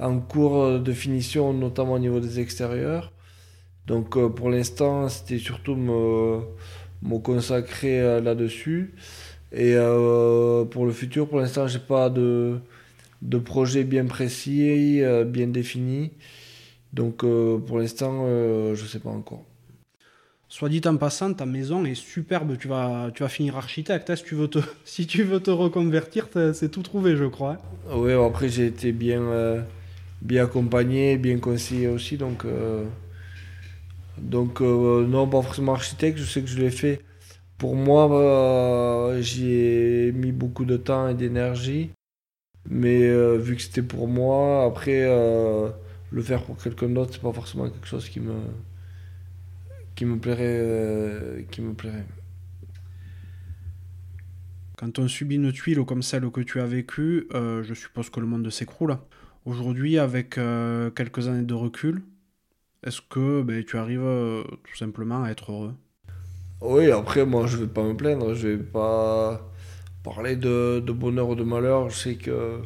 en 0.00 0.20
cours 0.20 0.80
de 0.80 0.92
finition, 0.92 1.52
notamment 1.52 1.94
au 1.94 1.98
niveau 1.98 2.20
des 2.20 2.40
extérieurs. 2.40 3.12
Donc 3.86 4.16
euh, 4.16 4.28
pour 4.28 4.50
l'instant, 4.50 5.08
c'était 5.08 5.38
surtout 5.38 5.74
me, 5.74 6.40
me 7.02 7.18
consacrer 7.18 8.20
là-dessus. 8.20 8.94
Et 9.52 9.76
pour 10.70 10.84
le 10.84 10.92
futur, 10.92 11.28
pour 11.28 11.40
l'instant, 11.40 11.66
j'ai 11.66 11.78
pas 11.78 12.10
de, 12.10 12.58
de 13.22 13.38
projet 13.38 13.84
bien 13.84 14.04
précis, 14.04 15.00
bien 15.26 15.46
défini. 15.46 16.10
Donc 16.92 17.24
euh, 17.24 17.58
pour 17.58 17.78
l'instant, 17.78 18.24
euh, 18.26 18.74
je 18.74 18.82
ne 18.82 18.88
sais 18.88 18.98
pas 18.98 19.10
encore. 19.10 19.44
Soit 20.48 20.70
dit 20.70 20.80
en 20.86 20.96
passant, 20.96 21.34
ta 21.34 21.44
maison 21.44 21.84
est 21.84 21.94
superbe. 21.94 22.56
Tu 22.58 22.68
vas, 22.68 23.10
tu 23.14 23.22
vas 23.22 23.28
finir 23.28 23.56
architecte. 23.56 24.08
Hein, 24.08 24.16
si, 24.16 24.24
tu 24.24 24.34
veux 24.34 24.48
te, 24.48 24.58
si 24.84 25.06
tu 25.06 25.22
veux 25.22 25.40
te 25.40 25.50
reconvertir, 25.50 26.28
c'est 26.54 26.70
tout 26.70 26.82
trouvé, 26.82 27.16
je 27.16 27.26
crois. 27.26 27.58
Hein. 27.90 27.96
Oui, 27.96 28.12
après, 28.12 28.48
j'ai 28.48 28.66
été 28.66 28.92
bien, 28.92 29.20
euh, 29.20 29.60
bien 30.22 30.44
accompagné, 30.44 31.16
bien 31.18 31.38
conseillé 31.38 31.88
aussi. 31.88 32.16
Donc, 32.16 32.44
donc 34.18 34.60
non, 34.60 35.28
pas 35.28 35.42
forcément 35.42 35.74
architecte. 35.74 36.18
Je 36.18 36.24
sais 36.24 36.42
que 36.42 36.48
je 36.48 36.58
l'ai 36.58 36.70
fait. 36.70 37.00
Pour 37.58 37.74
moi, 37.74 39.14
j'y 39.20 39.52
ai 39.52 40.12
mis 40.12 40.32
beaucoup 40.32 40.64
de 40.64 40.76
temps 40.76 41.08
et 41.08 41.14
d'énergie. 41.14 41.90
Mais 42.68 43.08
vu 43.38 43.56
que 43.56 43.62
c'était 43.62 43.82
pour 43.82 44.08
moi, 44.08 44.64
après 44.64 45.06
le 46.10 46.22
faire 46.22 46.42
pour 46.42 46.56
quelqu'un 46.56 46.88
d'autre, 46.88 47.12
c'est 47.14 47.22
pas 47.22 47.32
forcément 47.32 47.68
quelque 47.68 47.86
chose 47.86 48.08
qui 48.08 48.20
me, 48.20 48.34
qui 49.94 50.04
me 50.04 50.18
plairait. 50.18 50.42
Euh, 50.44 51.42
qui 51.50 51.60
me 51.60 51.74
plairait. 51.74 52.06
Quand 54.76 54.98
on 54.98 55.08
subit 55.08 55.34
une 55.34 55.52
tuile 55.52 55.84
comme 55.84 56.02
celle 56.02 56.30
que 56.30 56.40
tu 56.40 56.60
as 56.60 56.66
vécue, 56.66 57.26
euh, 57.34 57.64
je 57.64 57.74
suppose 57.74 58.08
que 58.10 58.20
le 58.20 58.26
monde 58.26 58.48
s'écroule. 58.48 58.96
Aujourd'hui, 59.48 59.98
avec 59.98 60.36
euh, 60.36 60.90
quelques 60.90 61.26
années 61.26 61.46
de 61.46 61.54
recul, 61.54 62.02
est-ce 62.86 63.00
que 63.00 63.40
ben, 63.40 63.64
tu 63.64 63.78
arrives 63.78 64.44
tout 64.62 64.76
simplement 64.76 65.22
à 65.24 65.30
être 65.30 65.52
heureux? 65.52 65.74
Oui, 66.60 66.90
après, 66.90 67.24
moi, 67.24 67.46
je 67.46 67.56
vais 67.56 67.66
pas 67.66 67.82
me 67.82 67.96
plaindre. 67.96 68.34
Je 68.34 68.48
vais 68.48 68.62
pas 68.62 69.50
parler 70.04 70.36
de, 70.36 70.80
bonheur 70.92 71.30
ou 71.30 71.34
de 71.34 71.44
malheur. 71.44 71.88
Je 71.88 71.96
sais 71.96 72.14
que 72.16 72.60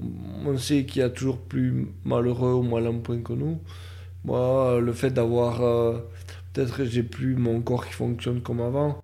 on 0.00 0.56
sait 0.56 0.86
qu'il 0.86 1.00
y 1.00 1.04
a 1.04 1.10
toujours 1.10 1.38
plus 1.38 1.88
malheureux 2.02 2.54
ou 2.54 2.62
malin 2.62 2.98
point 3.00 3.20
que 3.20 3.34
nous. 3.34 3.60
Moi, 4.24 4.80
le 4.80 4.92
fait 4.94 5.10
d'avoir. 5.10 5.62
Euh, 5.62 5.98
peut-être 6.54 6.84
j'ai 6.86 7.02
plus 7.02 7.36
mon 7.36 7.60
corps 7.60 7.86
qui 7.86 7.92
fonctionne 7.92 8.40
comme 8.42 8.60
avant, 8.62 9.02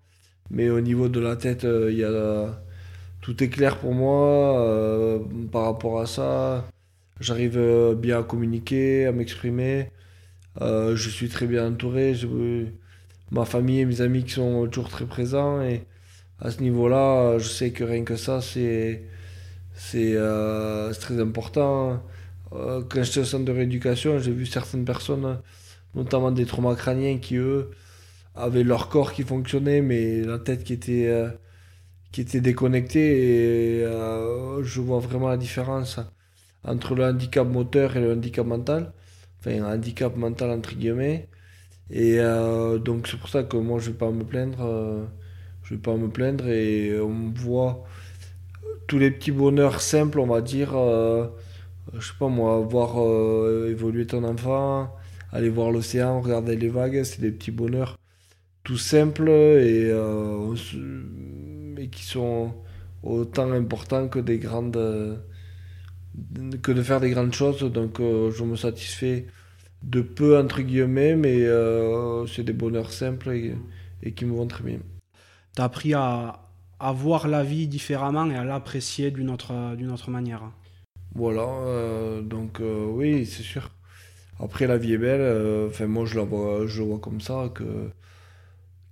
mais 0.51 0.71
au 0.71 0.81
niveau 0.81 1.09
de 1.11 1.21
la 1.21 1.37
tête, 1.37 1.65
euh, 1.65 1.93
y 1.93 2.05
a, 2.05 2.61
tout 3.21 3.43
est 3.43 3.51
clair 3.51 3.79
pour 3.79 3.95
moi 3.95 4.61
euh, 4.61 5.21
par 5.53 5.65
rapport 5.65 6.01
à 6.01 6.07
ça. 6.07 6.65
J'arrive 7.21 7.59
bien 7.97 8.21
à 8.21 8.23
communiquer, 8.23 9.07
à 9.07 9.13
m'exprimer. 9.13 9.91
je 10.61 11.09
suis 11.09 11.29
très 11.29 11.47
bien 11.47 11.69
entouré. 11.69 12.15
ma 13.31 13.45
famille 13.45 13.81
et 13.81 13.85
mes 13.87 14.01
amis 14.01 14.25
qui 14.25 14.33
sont 14.33 14.67
toujours 14.69 14.91
très 14.91 15.07
présents. 15.07 15.63
Et 15.63 15.87
à 16.41 16.51
ce 16.51 16.63
niveau-là, 16.63 17.39
je 17.39 17.49
sais 17.49 17.73
que 17.73 17.85
rien 17.85 18.05
que 18.05 18.17
ça, 18.17 18.41
c'est 18.41 19.03
euh, 19.95 20.93
c'est 20.93 21.01
très 21.01 21.21
important. 21.21 22.03
Euh, 22.53 22.83
quand 22.89 23.03
j'étais 23.03 23.21
au 23.21 23.25
centre 23.25 23.45
de 23.45 23.53
rééducation, 23.53 24.19
j'ai 24.19 24.33
vu 24.33 24.47
certaines 24.47 24.85
personnes, 24.85 25.41
notamment 25.95 26.31
des 26.33 26.47
traumas 26.47 26.75
crâniens, 26.77 27.19
qui 27.19 27.37
eux 27.37 27.71
avaient 28.35 28.65
leur 28.65 28.89
corps 28.89 29.13
qui 29.13 29.23
fonctionnait, 29.25 29.83
mais 29.83 30.23
la 30.23 30.39
tête 30.39 30.65
qui 30.65 30.73
était, 30.75 31.09
euh, 31.09 31.31
qui 32.13 32.23
était 32.23 32.41
déconnecté 32.41 33.81
et 33.81 33.85
je 34.63 34.81
vois 34.81 35.01
vraiment 35.01 35.29
la 35.29 35.37
différence 35.37 36.01
entre 36.69 36.95
le 36.95 37.05
handicap 37.05 37.47
moteur 37.49 37.97
et 37.97 38.01
le 38.01 38.13
handicap 38.13 38.47
mental. 38.47 38.93
Enfin, 39.41 39.63
un 39.63 39.75
handicap 39.75 40.17
mental 40.17 40.51
entre 40.51 40.75
guillemets. 40.75 41.29
Et 41.91 42.19
donc 42.85 43.09
c'est 43.09 43.19
pour 43.19 43.29
ça 43.31 43.45
que 43.45 43.57
moi 43.57 43.79
je 43.81 43.91
vais 43.91 43.97
pas 43.97 44.11
me 44.11 44.25
plaindre. 44.25 44.59
je 45.65 45.75
vais 45.75 45.81
pas 45.81 45.97
me 45.97 46.09
plaindre 46.11 46.49
et 46.49 47.01
on 47.01 47.33
voit 47.35 47.85
tous 48.89 48.99
les 48.99 49.11
petits 49.11 49.33
bonheurs 49.33 49.81
simples, 49.81 50.21
on 50.21 50.27
va 50.27 50.41
dire. 50.43 50.73
je 50.73 52.07
sais 52.07 52.15
pas 52.19 52.29
moi, 52.29 52.61
voir 52.61 52.97
évoluer 53.69 54.07
ton 54.07 54.25
enfant, 54.25 54.95
aller 55.33 55.51
voir 55.51 55.71
l'océan, 55.71 56.21
regarder 56.21 56.57
les 56.57 56.69
vagues, 56.69 57.03
c'est 57.05 57.21
des 57.21 57.33
petits 57.33 57.53
bonheurs 57.53 57.99
tout 58.69 58.77
simples 58.77 59.31
et, 59.31 59.89
euh, 59.91 60.55
et 61.79 61.89
qui 61.89 62.05
sont 62.05 62.53
autant 63.03 63.51
importants 63.53 64.09
que 64.09 64.19
des 64.19 64.39
grandes 64.39 64.77
que 66.63 66.73
de 66.73 66.83
faire 66.83 67.01
des 67.01 67.11
grandes 67.11 67.35
choses. 67.35 67.63
Donc 67.63 68.01
euh, 68.01 68.31
je 68.31 68.45
me 68.45 68.57
satisfais 68.57 69.27
de 69.83 70.01
peu 70.01 70.39
entre 70.39 70.63
guillemets, 70.63 71.15
mais 71.15 71.45
euh, 71.45 72.27
c'est 72.27 72.45
des 72.45 72.53
bonheurs 72.53 72.93
simples 72.93 73.31
et, 74.03 74.13
qui 74.13 74.25
me 74.25 74.35
vont 74.35 74.47
très 74.47 74.65
bien. 74.65 74.79
Tu 75.55 75.63
as 75.63 75.65
appris 75.65 75.95
à, 75.95 76.41
à, 76.81 76.93
voir 76.93 77.29
la 77.29 77.43
vie 77.43 77.69
différemment 77.69 78.31
et 78.31 78.37
à 78.37 78.45
l'apprécier 78.45 79.11
d'une 79.11 79.31
autre, 79.31 79.77
d'une 79.77 79.91
autre 79.91 80.11
manière. 80.11 80.43
Voilà, 81.15 82.21
donc 82.23 82.61
oui, 82.61 83.27
c'est 83.27 83.43
sûr. 83.43 83.71
Après, 84.41 84.67
la 84.67 84.79
vie 84.79 84.95
est 84.95 84.99
belle. 84.99 85.21
Euh, 85.21 85.69
enfin, 85.69 85.87
moi, 85.87 86.05
je 86.07 86.17
la 86.17 86.25
vois, 86.25 86.67
je 86.67 86.83
vois 86.83 86.99
comme 86.99 87.21
ça 87.21 87.51
que 87.55 87.91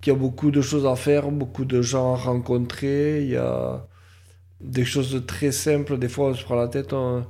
qu'il 0.01 0.13
y 0.13 0.17
a 0.17 0.19
beaucoup 0.19 0.51
de 0.51 0.61
choses 0.61 0.87
à 0.87 0.97
faire, 0.97 1.31
beaucoup 1.31 1.65
de 1.65 1.83
gens 1.83 2.15
à 2.15 2.17
rencontrer. 2.17 3.23
Il 3.23 3.31
y 3.31 3.37
a 3.37 3.87
des 4.67 4.85
choses 4.85 5.25
très 5.27 5.53
simples. 5.53 5.99
Des 5.99 6.09
fois, 6.09 6.29
on 6.29 6.35
se 6.35 6.45
prend 6.45 6.57
la 6.57 6.69
tête, 6.69 6.93
on, 6.93 7.25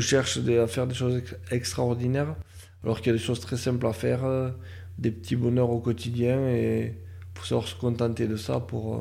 cherche 0.00 0.38
à 0.38 0.66
faire 0.66 0.86
des 0.86 0.94
choses 0.94 1.22
extraordinaires, 1.50 2.34
alors 2.84 3.00
qu'il 3.00 3.08
y 3.12 3.14
a 3.14 3.18
des 3.18 3.24
choses 3.24 3.40
très 3.40 3.56
simples 3.56 3.86
à 3.86 3.92
faire, 3.92 4.24
euh, 4.24 4.50
des 4.98 5.10
petits 5.10 5.36
bonheurs 5.36 5.70
au 5.70 5.80
quotidien, 5.80 6.48
et 6.48 6.94
faut 7.42 7.44
savoir 7.44 7.68
se 7.68 7.74
contenter 7.74 8.26
de 8.26 8.36
ça 8.36 8.60
pour, 8.60 8.94
euh, 8.94 8.98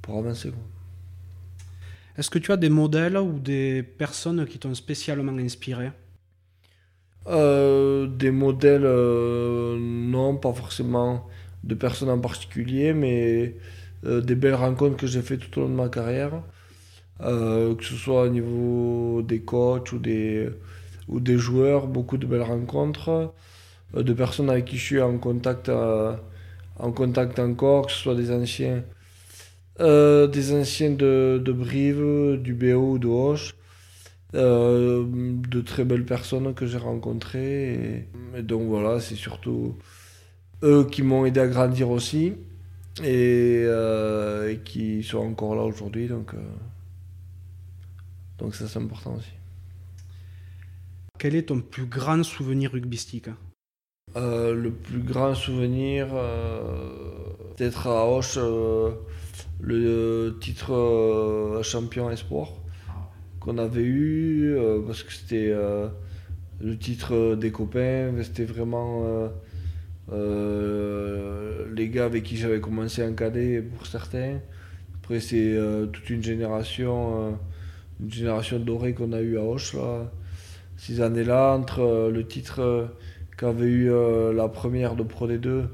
pour 0.00 0.18
avancer. 0.18 0.52
Est-ce 2.16 2.30
que 2.30 2.38
tu 2.38 2.52
as 2.52 2.56
des 2.56 2.68
modèles 2.68 3.16
ou 3.16 3.38
des 3.38 3.82
personnes 3.82 4.46
qui 4.46 4.58
t'ont 4.58 4.74
spécialement 4.74 5.36
inspiré? 5.38 5.90
Euh, 7.26 8.06
des 8.06 8.30
modèles, 8.30 8.84
euh, 8.84 9.78
non, 9.80 10.36
pas 10.36 10.52
forcément 10.52 11.28
de 11.64 11.74
personnes 11.74 12.10
en 12.10 12.18
particulier, 12.18 12.92
mais 12.92 13.56
des 14.04 14.34
belles 14.34 14.56
rencontres 14.56 14.96
que 14.96 15.06
j'ai 15.06 15.22
fait 15.22 15.36
tout 15.36 15.60
au 15.60 15.62
long 15.62 15.68
de 15.68 15.74
ma 15.74 15.88
carrière, 15.88 16.42
que 17.22 17.84
ce 17.84 17.94
soit 17.94 18.24
au 18.24 18.28
niveau 18.28 19.22
des 19.22 19.40
coachs 19.40 19.92
ou 19.92 19.98
des, 19.98 20.48
ou 21.08 21.20
des 21.20 21.38
joueurs, 21.38 21.86
beaucoup 21.86 22.16
de 22.18 22.26
belles 22.26 22.42
rencontres, 22.42 23.32
de 23.94 24.12
personnes 24.12 24.50
avec 24.50 24.66
qui 24.66 24.76
je 24.76 24.84
suis 24.84 25.00
en 25.00 25.18
contact, 25.18 25.70
en 25.70 26.92
contact 26.92 27.38
encore, 27.38 27.86
que 27.86 27.92
ce 27.92 27.98
soit 27.98 28.14
des 28.14 28.30
anciens, 28.30 28.82
des 29.78 30.52
anciens 30.52 30.90
de, 30.90 31.40
de 31.44 31.52
Brive, 31.52 32.38
du 32.42 32.54
BO 32.54 32.92
ou 32.92 32.98
de 32.98 33.08
Hoche. 33.08 33.54
Euh, 34.34 35.04
de 35.06 35.60
très 35.60 35.84
belles 35.84 36.06
personnes 36.06 36.54
que 36.54 36.66
j'ai 36.66 36.78
rencontrées. 36.78 38.06
Et, 38.34 38.42
donc 38.42 38.62
voilà, 38.68 38.98
c'est 39.00 39.14
surtout 39.14 39.76
eux 40.62 40.86
qui 40.90 41.02
m'ont 41.02 41.26
aidé 41.26 41.40
à 41.40 41.48
grandir 41.48 41.90
aussi 41.90 42.34
et, 43.04 43.62
euh, 43.66 44.56
qui 44.64 45.02
sont 45.02 45.18
encore 45.18 45.54
là 45.54 45.62
aujourd'hui. 45.64 46.08
Donc, 46.08 46.34
euh, 46.34 46.38
donc 48.42 48.54
ça, 48.54 48.68
c'est 48.68 48.78
important 48.78 49.14
aussi. 49.14 49.32
Quel 51.18 51.34
est 51.34 51.44
ton 51.44 51.60
plus 51.60 51.86
grand 51.86 52.22
souvenir 52.22 52.72
rugbystique? 52.72 53.30
Le 54.14 54.68
plus 54.70 54.98
grand 54.98 55.34
souvenir, 55.34 56.08
peut-être 56.08 57.86
à 57.86 58.06
Hoche, 58.06 58.36
le 59.60 60.36
titre 60.40 61.60
champion 61.62 62.10
espoir 62.10 62.48
qu'on 63.42 63.58
avait 63.58 63.82
eu, 63.82 64.54
euh, 64.54 64.80
parce 64.86 65.02
que 65.02 65.12
c'était 65.12 65.50
euh, 65.50 65.88
le 66.60 66.78
titre 66.78 67.34
des 67.34 67.50
copains, 67.50 68.12
c'était 68.22 68.44
vraiment 68.44 69.04
euh, 70.12 71.66
les 71.74 71.88
gars 71.88 72.04
avec 72.04 72.22
qui 72.22 72.36
j'avais 72.36 72.60
commencé 72.60 73.04
en 73.04 73.12
cadet 73.14 73.60
pour 73.62 73.86
certains. 73.86 74.38
Après, 75.02 75.18
c'est 75.18 75.56
toute 75.92 76.08
une 76.10 76.22
génération, 76.22 77.36
une 78.02 78.12
génération 78.12 78.58
dorée 78.58 78.94
qu'on 78.94 79.12
a 79.12 79.20
eu 79.20 79.38
à 79.38 79.42
Hoche, 79.42 79.76
ces 80.76 81.00
années-là, 81.00 81.54
entre 81.54 82.10
le 82.12 82.26
titre 82.26 82.88
qu'avait 83.38 83.66
eu 83.66 83.90
la 84.34 84.48
première 84.48 84.96
de 84.96 85.02
Pro 85.02 85.28
D2 85.28 85.64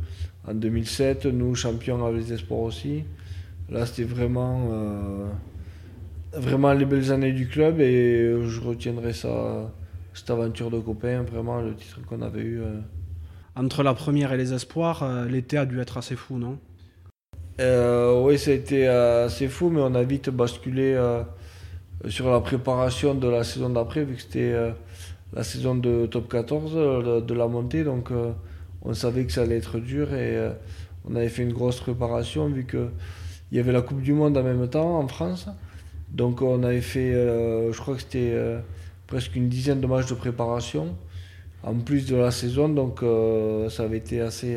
en 0.47 0.55
2007, 0.55 1.27
nous 1.27 1.55
champions 1.55 2.05
avec 2.05 2.21
les 2.21 2.33
espoirs 2.35 2.61
aussi. 2.61 3.05
Là, 3.71 3.87
c'était 3.87 4.05
vraiment 4.05 5.29
vraiment 6.33 6.73
les 6.73 6.85
belles 6.85 7.13
années 7.13 7.33
du 7.33 7.49
club 7.49 7.81
et 7.81 8.35
je 8.47 8.61
retiendrai 8.61 9.13
ça, 9.13 9.73
cette 10.15 10.31
aventure 10.31 10.71
de 10.71 10.79
copains, 10.79 11.23
vraiment 11.23 11.61
le 11.61 11.75
titre 11.75 12.01
qu'on 12.07 12.23
avait 12.23 12.43
eu. 12.43 12.61
Euh. 12.61 12.81
Entre 13.57 13.83
la 13.83 13.95
première 13.95 14.33
et 14.33 14.37
les 14.37 14.53
espoirs, 14.53 15.03
euh, 15.03 15.27
l'été 15.27 15.59
a 15.59 15.67
dû 15.67 15.81
être 15.81 15.97
assez 15.99 16.17
fou, 16.17 16.39
non? 16.39 16.59
Euh, 17.61 18.23
Oui, 18.23 18.39
ça 18.39 18.53
a 18.53 18.55
été 18.55 18.87
assez 18.87 19.49
fou, 19.49 19.71
mais 19.71 19.81
on 19.81 19.95
a 19.95 20.03
vite 20.03 20.31
basculé 20.31 20.97
sur 22.07 22.31
la 22.31 22.41
préparation 22.41 23.15
de 23.15 23.29
la 23.29 23.45
saison 23.45 23.71
d'après, 23.71 24.05
vu 24.05 24.15
que 24.15 24.23
c'était 24.23 24.55
la 25.33 25.43
saison 25.43 25.75
de 25.75 26.07
top 26.07 26.31
14, 26.31 27.25
de 27.25 27.35
la 27.35 27.49
montée, 27.49 27.83
donc 27.85 28.11
on 28.83 28.95
savait 28.95 29.25
que 29.25 29.33
ça 29.33 29.43
allait 29.43 29.57
être 29.57 29.79
dur 29.79 30.15
et 30.15 30.53
on 31.11 31.17
avait 31.17 31.29
fait 31.29 31.43
une 31.43 31.53
grosse 31.53 31.81
préparation, 31.81 32.49
vu 32.49 32.67
qu'il 32.67 32.91
y 33.53 33.59
avait 33.59 33.73
la 33.73 33.83
Coupe 33.83 34.03
du 34.03 34.13
Monde 34.13 34.37
en 34.37 34.43
même 34.43 34.69
temps 34.69 34.99
en 34.99 35.09
France. 35.09 35.49
Donc 36.11 36.43
on 36.43 36.63
avait 36.63 36.81
fait, 36.81 37.15
euh, 37.15 37.73
je 37.73 37.81
crois 37.81 37.95
que 37.95 38.01
c'était 38.01 38.31
euh, 38.33 38.61
presque 39.07 39.37
une 39.37 39.49
dizaine 39.49 39.81
de 39.81 39.87
matchs 39.87 40.09
de 40.09 40.15
préparation, 40.15 40.97
en 41.63 41.75
plus 41.75 42.07
de 42.07 42.17
la 42.17 42.31
saison. 42.31 42.69
Donc 42.69 43.03
euh, 43.03 43.69
ça 43.69 43.85
avait 43.85 43.99
été 43.99 44.21
assez, 44.21 44.57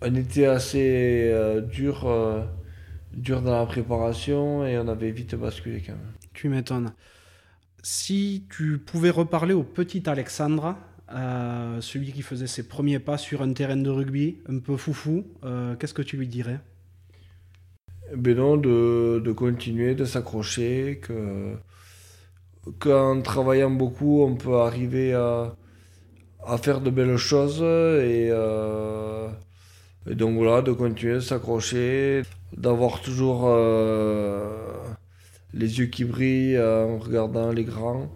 assez 0.00 1.32
dur, 1.70 2.08
dur 3.12 3.42
dans 3.42 3.58
la 3.58 3.66
préparation 3.66 4.66
et 4.66 4.78
on 4.78 4.88
avait 4.88 5.10
vite 5.10 5.34
basculé 5.34 5.82
quand 5.84 5.92
même. 5.92 6.17
Tu 6.38 6.48
m'étonnes. 6.48 6.92
Si 7.82 8.44
tu 8.48 8.78
pouvais 8.78 9.10
reparler 9.10 9.54
au 9.54 9.64
petit 9.64 10.08
Alexandre, 10.08 10.76
celui 11.80 12.12
qui 12.12 12.22
faisait 12.22 12.46
ses 12.46 12.68
premiers 12.68 13.00
pas 13.00 13.18
sur 13.18 13.42
un 13.42 13.52
terrain 13.52 13.76
de 13.76 13.90
rugby, 13.90 14.36
un 14.48 14.60
peu 14.60 14.76
foufou, 14.76 15.26
qu'est-ce 15.80 15.94
que 15.94 16.02
tu 16.02 16.16
lui 16.16 16.28
dirais? 16.28 16.60
Ben 18.14 18.36
non, 18.36 18.56
de, 18.56 19.32
continuer, 19.32 19.96
de 19.96 20.04
s'accrocher, 20.04 21.00
que 21.02 21.56
qu'en 22.78 23.20
travaillant 23.20 23.70
beaucoup, 23.72 24.22
on 24.22 24.36
peut 24.36 24.58
arriver 24.58 25.14
à, 25.14 25.56
faire 26.62 26.80
de 26.80 26.90
belles 26.90 27.16
choses 27.16 27.62
et, 27.62 28.28
euh, 28.30 29.28
et 30.08 30.14
donc 30.14 30.36
voilà, 30.36 30.62
de 30.62 30.70
continuer, 30.70 31.14
de 31.14 31.20
s'accrocher, 31.20 32.22
d'avoir 32.56 33.00
toujours 33.02 33.46
euh, 33.48 34.77
les 35.54 35.78
yeux 35.78 35.86
qui 35.86 36.04
brillent 36.04 36.58
en 36.60 36.98
regardant 36.98 37.52
les 37.52 37.64
grands 37.64 38.10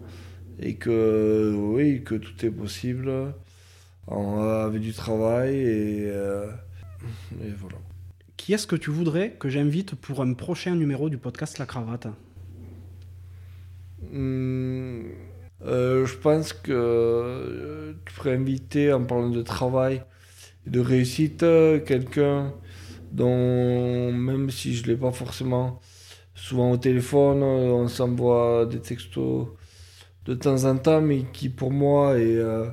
et 0.59 0.75
que 0.75 1.53
oui, 1.55 2.03
que 2.03 2.15
tout 2.15 2.45
est 2.45 2.51
possible 2.51 3.33
avec 4.07 4.81
du 4.81 4.93
travail 4.93 5.55
et, 5.55 6.07
euh, 6.09 6.47
et 7.43 7.51
voilà. 7.57 7.77
Qui 8.37 8.53
est-ce 8.53 8.67
que 8.67 8.75
tu 8.75 8.89
voudrais 8.89 9.31
que 9.31 9.49
j'invite 9.49 9.95
pour 9.95 10.21
un 10.21 10.33
prochain 10.33 10.75
numéro 10.75 11.09
du 11.09 11.17
podcast 11.17 11.59
La 11.59 11.65
Cravate? 11.65 12.07
Hmm, 14.11 15.03
euh, 15.65 16.05
Je 16.05 16.15
pense 16.17 16.51
que 16.51 16.71
euh, 16.73 17.93
tu 18.05 18.13
pourrais 18.13 18.35
inviter, 18.35 18.91
en 18.91 19.05
parlant 19.05 19.29
de 19.29 19.41
travail 19.41 20.03
et 20.67 20.69
de 20.69 20.79
réussite, 20.79 21.39
quelqu'un 21.85 22.53
dont, 23.11 24.11
même 24.11 24.49
si 24.49 24.75
je 24.75 24.83
ne 24.83 24.87
l'ai 24.89 24.97
pas 24.97 25.11
forcément 25.11 25.79
souvent 26.43 26.71
au 26.71 26.77
téléphone, 26.77 27.41
on 27.43 27.87
s'envoie 27.87 28.65
des 28.65 28.79
textos 28.81 29.47
de 30.25 30.33
temps 30.35 30.65
en 30.65 30.77
temps, 30.77 31.01
mais 31.01 31.23
qui 31.33 31.49
pour 31.49 31.71
moi 31.71 32.19
est 32.19 32.37
euh, 32.37 32.69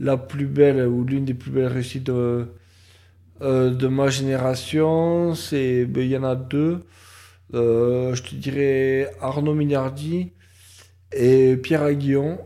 la 0.00 0.16
plus 0.16 0.46
belle 0.46 0.86
ou 0.88 1.04
l'une 1.04 1.24
des 1.26 1.34
plus 1.34 1.50
belles 1.52 1.66
réussites 1.66 2.04
de 2.04 2.48
euh, 3.42 3.70
de 3.70 3.88
ma 3.88 4.08
génération, 4.10 5.34
ben, 5.52 5.88
il 5.96 6.08
y 6.08 6.16
en 6.16 6.24
a 6.24 6.36
deux. 6.36 6.84
Euh, 7.54 8.14
je 8.14 8.22
te 8.22 8.34
dirais 8.36 9.10
Arnaud 9.20 9.54
Minardi 9.54 10.32
et 11.12 11.56
Pierre 11.58 11.82
Aguillon, 11.82 12.38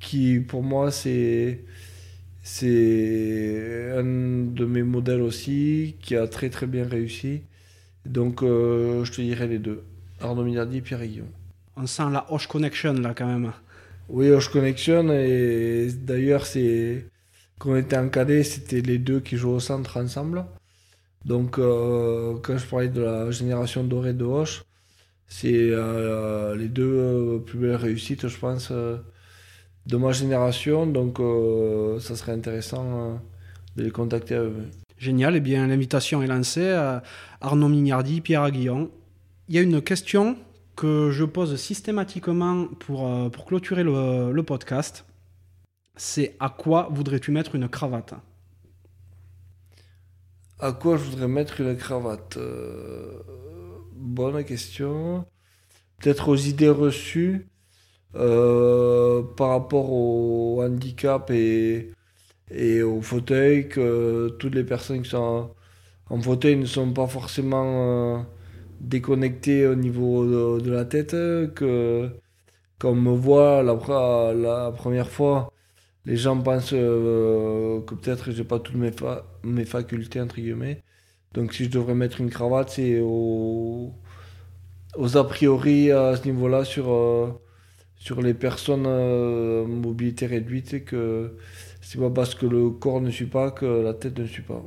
qui 0.00 0.40
pour 0.40 0.62
moi 0.62 0.90
c'est 0.92 1.64
un 3.96 4.04
de 4.04 4.64
mes 4.66 4.82
modèles 4.82 5.22
aussi, 5.22 5.96
qui 6.02 6.16
a 6.16 6.26
très 6.28 6.50
très 6.50 6.66
bien 6.66 6.84
réussi. 6.86 7.42
Donc 8.06 8.42
euh, 8.42 9.04
je 9.04 9.12
te 9.12 9.20
dirais 9.22 9.46
les 9.48 9.58
deux. 9.58 9.84
Arnaud 10.20 10.44
Minardi 10.44 10.78
et 10.78 10.80
Pierre 10.80 11.02
Aiguillon. 11.02 11.26
On 11.76 11.86
sent 11.86 12.10
la 12.12 12.26
Hoche 12.30 12.46
Connection 12.46 12.94
là 12.94 13.14
quand 13.14 13.26
même. 13.26 13.52
Oui, 14.08 14.30
Hoche 14.30 14.50
Connection. 14.50 15.10
Et 15.12 15.88
d'ailleurs, 15.92 16.46
c'est 16.46 17.06
quand 17.58 17.70
on 17.70 17.76
était 17.76 17.96
en 17.96 18.08
cadet, 18.08 18.42
c'était 18.42 18.80
les 18.80 18.98
deux 18.98 19.20
qui 19.20 19.36
jouaient 19.36 19.54
au 19.54 19.60
centre 19.60 19.96
ensemble. 19.96 20.44
Donc 21.24 21.58
euh, 21.58 22.36
quand 22.42 22.56
je 22.56 22.66
parlais 22.66 22.88
de 22.88 23.02
la 23.02 23.30
génération 23.30 23.84
dorée 23.84 24.14
de 24.14 24.24
Hoche, 24.24 24.64
c'est 25.30 25.52
euh, 25.54 26.56
les 26.56 26.68
deux 26.68 26.92
euh, 26.92 27.38
plus 27.38 27.58
belles 27.58 27.76
réussites, 27.76 28.26
je 28.26 28.36
pense, 28.36 28.68
euh, 28.72 28.96
de 29.86 29.96
ma 29.96 30.12
génération. 30.12 30.86
Donc, 30.86 31.20
euh, 31.20 32.00
ça 32.00 32.16
serait 32.16 32.32
intéressant 32.32 33.22
de 33.76 33.84
les 33.84 33.90
contacter 33.92 34.34
à 34.34 34.40
eux. 34.40 34.52
Génial, 34.98 35.36
eh 35.36 35.40
bien 35.40 35.66
l'invitation 35.66 36.20
est 36.20 36.26
lancée. 36.26 36.68
à 36.70 37.02
Arnaud 37.40 37.68
Mignardi, 37.68 38.20
Pierre 38.20 38.42
Aguillon. 38.42 38.90
Il 39.50 39.56
y 39.56 39.58
a 39.58 39.62
une 39.62 39.82
question 39.82 40.36
que 40.76 41.10
je 41.10 41.24
pose 41.24 41.56
systématiquement 41.56 42.68
pour, 42.78 43.08
euh, 43.08 43.30
pour 43.30 43.46
clôturer 43.46 43.82
le, 43.82 44.42
podcast. 44.42 45.04
C'est 45.96 46.36
à 46.38 46.50
quoi 46.50 46.88
voudrais-tu 46.92 47.32
mettre 47.32 47.56
une 47.56 47.68
cravate? 47.68 48.14
À 50.60 50.70
quoi 50.70 50.96
je 50.96 51.02
voudrais 51.02 51.26
mettre 51.26 51.60
une 51.60 51.76
cravate? 51.76 52.36
Euh, 52.36 53.18
Bonne 53.96 54.44
question. 54.44 55.26
Peut-être 55.98 56.28
aux 56.28 56.36
idées 56.36 56.68
reçues 56.68 57.48
euh, 58.14 59.24
par 59.36 59.48
rapport 59.48 59.90
au 59.90 60.62
handicap 60.62 61.28
et, 61.32 61.90
et 62.52 62.82
au 62.82 63.02
fauteuil, 63.02 63.68
que 63.68 64.28
toutes 64.38 64.54
les 64.54 64.62
personnes 64.62 65.02
qui 65.02 65.10
sont 65.10 65.50
en 66.08 66.20
fauteuil 66.20 66.54
ne 66.54 66.66
sont 66.66 66.92
pas 66.92 67.08
forcément 67.08 68.24
déconnectées 68.80 69.66
au 69.66 69.74
niveau 69.74 70.58
de, 70.60 70.70
la 70.70 70.84
tête, 70.84 71.12
que 71.54 72.10
quand 72.78 72.90
on 72.92 72.94
me 72.96 73.12
voit 73.12 73.62
la, 73.62 73.74
la 74.34 74.72
première 74.72 75.10
fois, 75.10 75.52
les 76.06 76.16
gens 76.16 76.40
pensent 76.42 76.72
euh, 76.74 77.80
que 77.82 77.94
peut-être 77.96 78.32
j'ai 78.32 78.44
pas 78.44 78.60
toutes 78.60 78.76
mes, 78.76 78.92
fa- 78.92 79.26
mes 79.44 79.64
facultés, 79.66 80.20
entre 80.20 80.36
guillemets. 80.36 80.82
Donc 81.34 81.54
si 81.54 81.64
je 81.66 81.70
devrais 81.70 81.94
mettre 81.94 82.20
une 82.20 82.30
cravate, 82.30 82.70
c'est 82.70 83.00
au- 83.02 83.94
aux 84.96 85.16
a 85.16 85.26
priori 85.28 85.90
à 85.92 86.16
ce 86.16 86.24
niveau-là 86.28 86.64
sur, 86.64 86.90
euh, 86.92 87.28
sur 87.96 88.22
les 88.22 88.34
personnes 88.34 88.84
euh, 88.86 89.66
mobilité 89.66 90.26
réduite 90.26 90.74
et 90.74 90.84
que 90.84 91.36
c'est 91.82 92.00
pas 92.00 92.10
parce 92.10 92.34
que 92.34 92.46
le 92.46 92.70
corps 92.70 93.00
ne 93.00 93.10
suit 93.10 93.26
pas 93.26 93.50
que 93.52 93.66
la 93.66 93.94
tête 93.94 94.18
ne 94.18 94.26
suit 94.26 94.42
pas. 94.42 94.62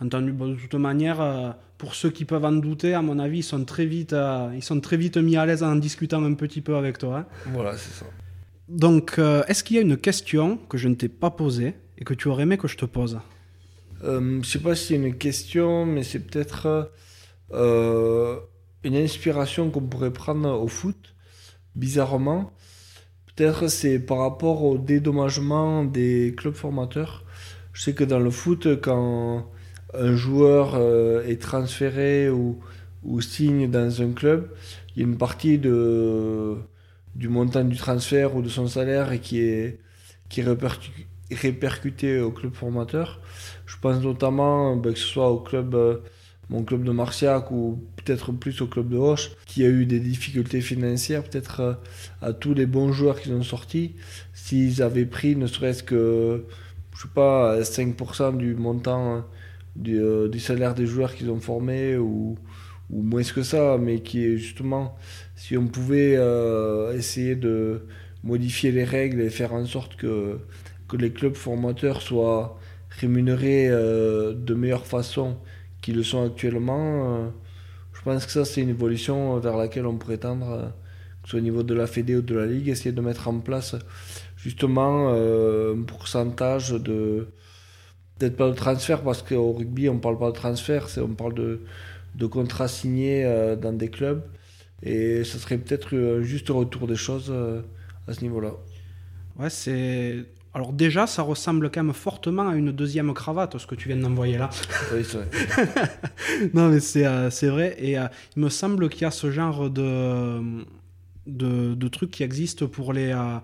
Entendu, 0.00 0.32
de 0.32 0.54
toute 0.56 0.74
manière, 0.74 1.20
euh, 1.20 1.50
pour 1.78 1.94
ceux 1.94 2.10
qui 2.10 2.24
peuvent 2.24 2.44
en 2.44 2.52
douter, 2.52 2.94
à 2.94 3.02
mon 3.02 3.18
avis, 3.18 3.38
ils 3.38 3.42
sont 3.42 3.64
très 3.64 3.86
vite, 3.86 4.12
euh, 4.12 4.50
ils 4.54 4.62
sont 4.62 4.80
très 4.80 4.96
vite 4.96 5.16
mis 5.18 5.36
à 5.36 5.44
l'aise 5.46 5.62
en 5.62 5.76
discutant 5.76 6.24
un 6.24 6.34
petit 6.34 6.60
peu 6.60 6.76
avec 6.76 6.98
toi. 6.98 7.18
hein. 7.18 7.26
Voilà, 7.52 7.76
c'est 7.76 7.92
ça. 7.92 8.06
Donc, 8.68 9.18
euh, 9.18 9.42
est-ce 9.46 9.62
qu'il 9.62 9.76
y 9.76 9.78
a 9.78 9.82
une 9.82 9.96
question 9.96 10.58
que 10.68 10.78
je 10.78 10.88
ne 10.88 10.94
t'ai 10.94 11.08
pas 11.08 11.30
posée 11.30 11.74
et 11.98 12.04
que 12.04 12.14
tu 12.14 12.28
aurais 12.28 12.42
aimé 12.44 12.58
que 12.58 12.66
je 12.66 12.76
te 12.76 12.84
pose? 12.84 13.18
Euh, 14.04 14.40
je 14.42 14.48
sais 14.48 14.58
pas 14.58 14.74
si 14.74 14.88
c'est 14.88 14.94
une 14.94 15.14
question, 15.16 15.86
mais 15.86 16.02
c'est 16.02 16.20
peut-être 16.20 16.90
euh, 17.52 18.38
une 18.82 18.96
inspiration 18.96 19.70
qu'on 19.70 19.82
pourrait 19.82 20.12
prendre 20.12 20.60
au 20.60 20.68
foot, 20.68 21.14
bizarrement. 21.74 22.52
Peut-être 23.34 23.68
c'est 23.68 23.98
par 23.98 24.18
rapport 24.18 24.64
au 24.64 24.78
dédommagement 24.78 25.84
des 25.84 26.34
clubs 26.36 26.54
formateurs. 26.54 27.24
Je 27.72 27.82
sais 27.82 27.94
que 27.94 28.04
dans 28.04 28.18
le 28.18 28.30
foot, 28.30 28.80
quand 28.80 29.50
un 29.98 30.16
joueur 30.16 30.74
euh, 30.74 31.24
est 31.26 31.40
transféré 31.40 32.30
ou, 32.30 32.60
ou 33.02 33.20
signe 33.20 33.70
dans 33.70 34.02
un 34.02 34.12
club, 34.12 34.50
il 34.94 35.02
y 35.02 35.04
a 35.04 35.08
une 35.08 35.18
partie 35.18 35.58
de, 35.58 36.56
du 37.14 37.28
montant 37.28 37.64
du 37.64 37.76
transfert 37.76 38.36
ou 38.36 38.42
de 38.42 38.48
son 38.48 38.68
salaire 38.68 39.20
qui 39.20 39.40
est, 39.40 39.80
qui 40.28 40.40
est 40.40 40.44
répercu- 40.44 41.06
répercuté 41.30 42.20
au 42.20 42.30
club 42.32 42.54
formateur. 42.54 43.20
Je 43.66 43.76
pense 43.80 44.02
notamment 44.02 44.76
ben, 44.76 44.92
que 44.92 44.98
ce 44.98 45.06
soit 45.06 45.30
au 45.30 45.40
club, 45.40 45.74
euh, 45.74 45.98
mon 46.50 46.62
club 46.64 46.84
de 46.84 46.92
Marciac 46.92 47.50
ou 47.50 47.82
peut-être 47.96 48.32
plus 48.32 48.60
au 48.62 48.66
club 48.68 48.88
de 48.88 48.96
Hoche, 48.96 49.30
qui 49.46 49.64
a 49.64 49.68
eu 49.68 49.86
des 49.86 50.00
difficultés 50.00 50.60
financières, 50.60 51.24
peut-être 51.24 51.60
euh, 51.60 51.74
à 52.22 52.32
tous 52.32 52.54
les 52.54 52.66
bons 52.66 52.92
joueurs 52.92 53.20
qui 53.20 53.28
sont 53.28 53.42
sortis, 53.42 53.94
s'ils 54.32 54.82
avaient 54.82 55.06
pris 55.06 55.36
ne 55.36 55.46
serait-ce 55.46 55.82
que, 55.82 56.44
je 56.96 57.02
sais 57.02 57.08
pas, 57.14 57.62
5% 57.64 58.32
du 58.32 58.54
montant 58.54 59.24
du, 59.76 60.00
euh, 60.00 60.28
du 60.28 60.40
salaire 60.40 60.74
des 60.74 60.86
joueurs 60.86 61.14
qu'ils 61.14 61.30
ont 61.30 61.40
formés 61.40 61.96
ou, 61.96 62.36
ou 62.90 63.02
moins 63.02 63.22
que 63.22 63.42
ça, 63.42 63.78
mais 63.78 64.00
qui 64.00 64.24
est 64.24 64.36
justement, 64.38 64.96
si 65.34 65.56
on 65.56 65.66
pouvait 65.66 66.14
euh, 66.16 66.96
essayer 66.96 67.36
de 67.36 67.82
modifier 68.24 68.72
les 68.72 68.84
règles 68.84 69.20
et 69.20 69.30
faire 69.30 69.52
en 69.52 69.64
sorte 69.66 69.96
que, 69.96 70.38
que 70.88 70.96
les 70.96 71.12
clubs 71.12 71.34
formateurs 71.34 72.02
soient 72.02 72.58
rémunérés 72.90 73.68
euh, 73.68 74.34
de 74.34 74.54
meilleure 74.54 74.86
façon 74.86 75.38
qu'ils 75.82 75.96
le 75.96 76.02
sont 76.02 76.24
actuellement, 76.24 77.30
je 77.92 78.02
pense 78.02 78.26
que 78.26 78.32
ça 78.32 78.44
c'est 78.44 78.62
une 78.62 78.70
évolution 78.70 79.38
vers 79.40 79.56
laquelle 79.56 79.86
on 79.86 79.96
pourrait 79.98 80.18
tendre, 80.18 80.50
euh, 80.50 80.66
que 81.22 81.28
ce 81.28 81.30
soit 81.32 81.40
au 81.40 81.42
niveau 81.42 81.62
de 81.62 81.74
la 81.74 81.86
Fédé 81.86 82.16
ou 82.16 82.22
de 82.22 82.34
la 82.34 82.46
Ligue, 82.46 82.68
essayer 82.68 82.92
de 82.92 83.00
mettre 83.00 83.28
en 83.28 83.40
place 83.40 83.76
justement 84.36 85.10
un 85.12 85.82
pourcentage 85.82 86.70
de 86.70 87.28
peut-être 88.18 88.36
pas 88.36 88.48
de 88.50 88.54
transfert 88.54 89.02
parce 89.02 89.22
qu'au 89.22 89.52
rugby 89.52 89.88
on 89.88 89.98
parle 89.98 90.18
pas 90.18 90.28
de 90.30 90.36
transfert, 90.36 90.88
on 90.98 91.14
parle 91.14 91.34
de, 91.34 91.62
de 92.14 92.26
contrats 92.26 92.68
signés 92.68 93.24
euh, 93.24 93.56
dans 93.56 93.72
des 93.72 93.90
clubs 93.90 94.22
et 94.82 95.24
ce 95.24 95.38
serait 95.38 95.58
peut-être 95.58 95.96
un 95.96 96.22
juste 96.22 96.48
retour 96.50 96.86
des 96.88 96.96
choses 96.96 97.28
euh, 97.30 97.62
à 98.08 98.14
ce 98.14 98.22
niveau-là. 98.22 98.52
Ouais, 99.36 99.50
c'est. 99.50 100.24
Alors, 100.54 100.72
déjà, 100.72 101.06
ça 101.06 101.22
ressemble 101.22 101.70
quand 101.70 101.82
même 101.84 101.92
fortement 101.92 102.48
à 102.48 102.54
une 102.56 102.72
deuxième 102.72 103.12
cravate, 103.12 103.58
ce 103.58 103.66
que 103.66 103.74
tu 103.74 103.88
viens 103.88 103.98
d'envoyer 103.98 104.38
là. 104.38 104.48
Oui, 104.90 105.04
c'est 105.04 105.18
vrai. 105.18 105.28
non, 106.54 106.68
mais 106.68 106.80
c'est 106.80 107.06
euh, 107.06 107.30
c'est 107.30 107.48
vrai. 107.48 107.76
Et 107.78 107.98
euh, 107.98 108.06
il 108.36 108.42
me 108.42 108.48
semble 108.48 108.88
qu'il 108.88 109.02
y 109.02 109.04
a 109.04 109.10
ce 109.10 109.30
genre 109.30 109.70
de, 109.70 110.64
de, 111.26 111.74
de 111.74 111.88
trucs 111.88 112.10
qui 112.10 112.22
existent 112.22 112.66
pour 112.66 112.92
les. 112.92 113.12
euh, 113.12 113.38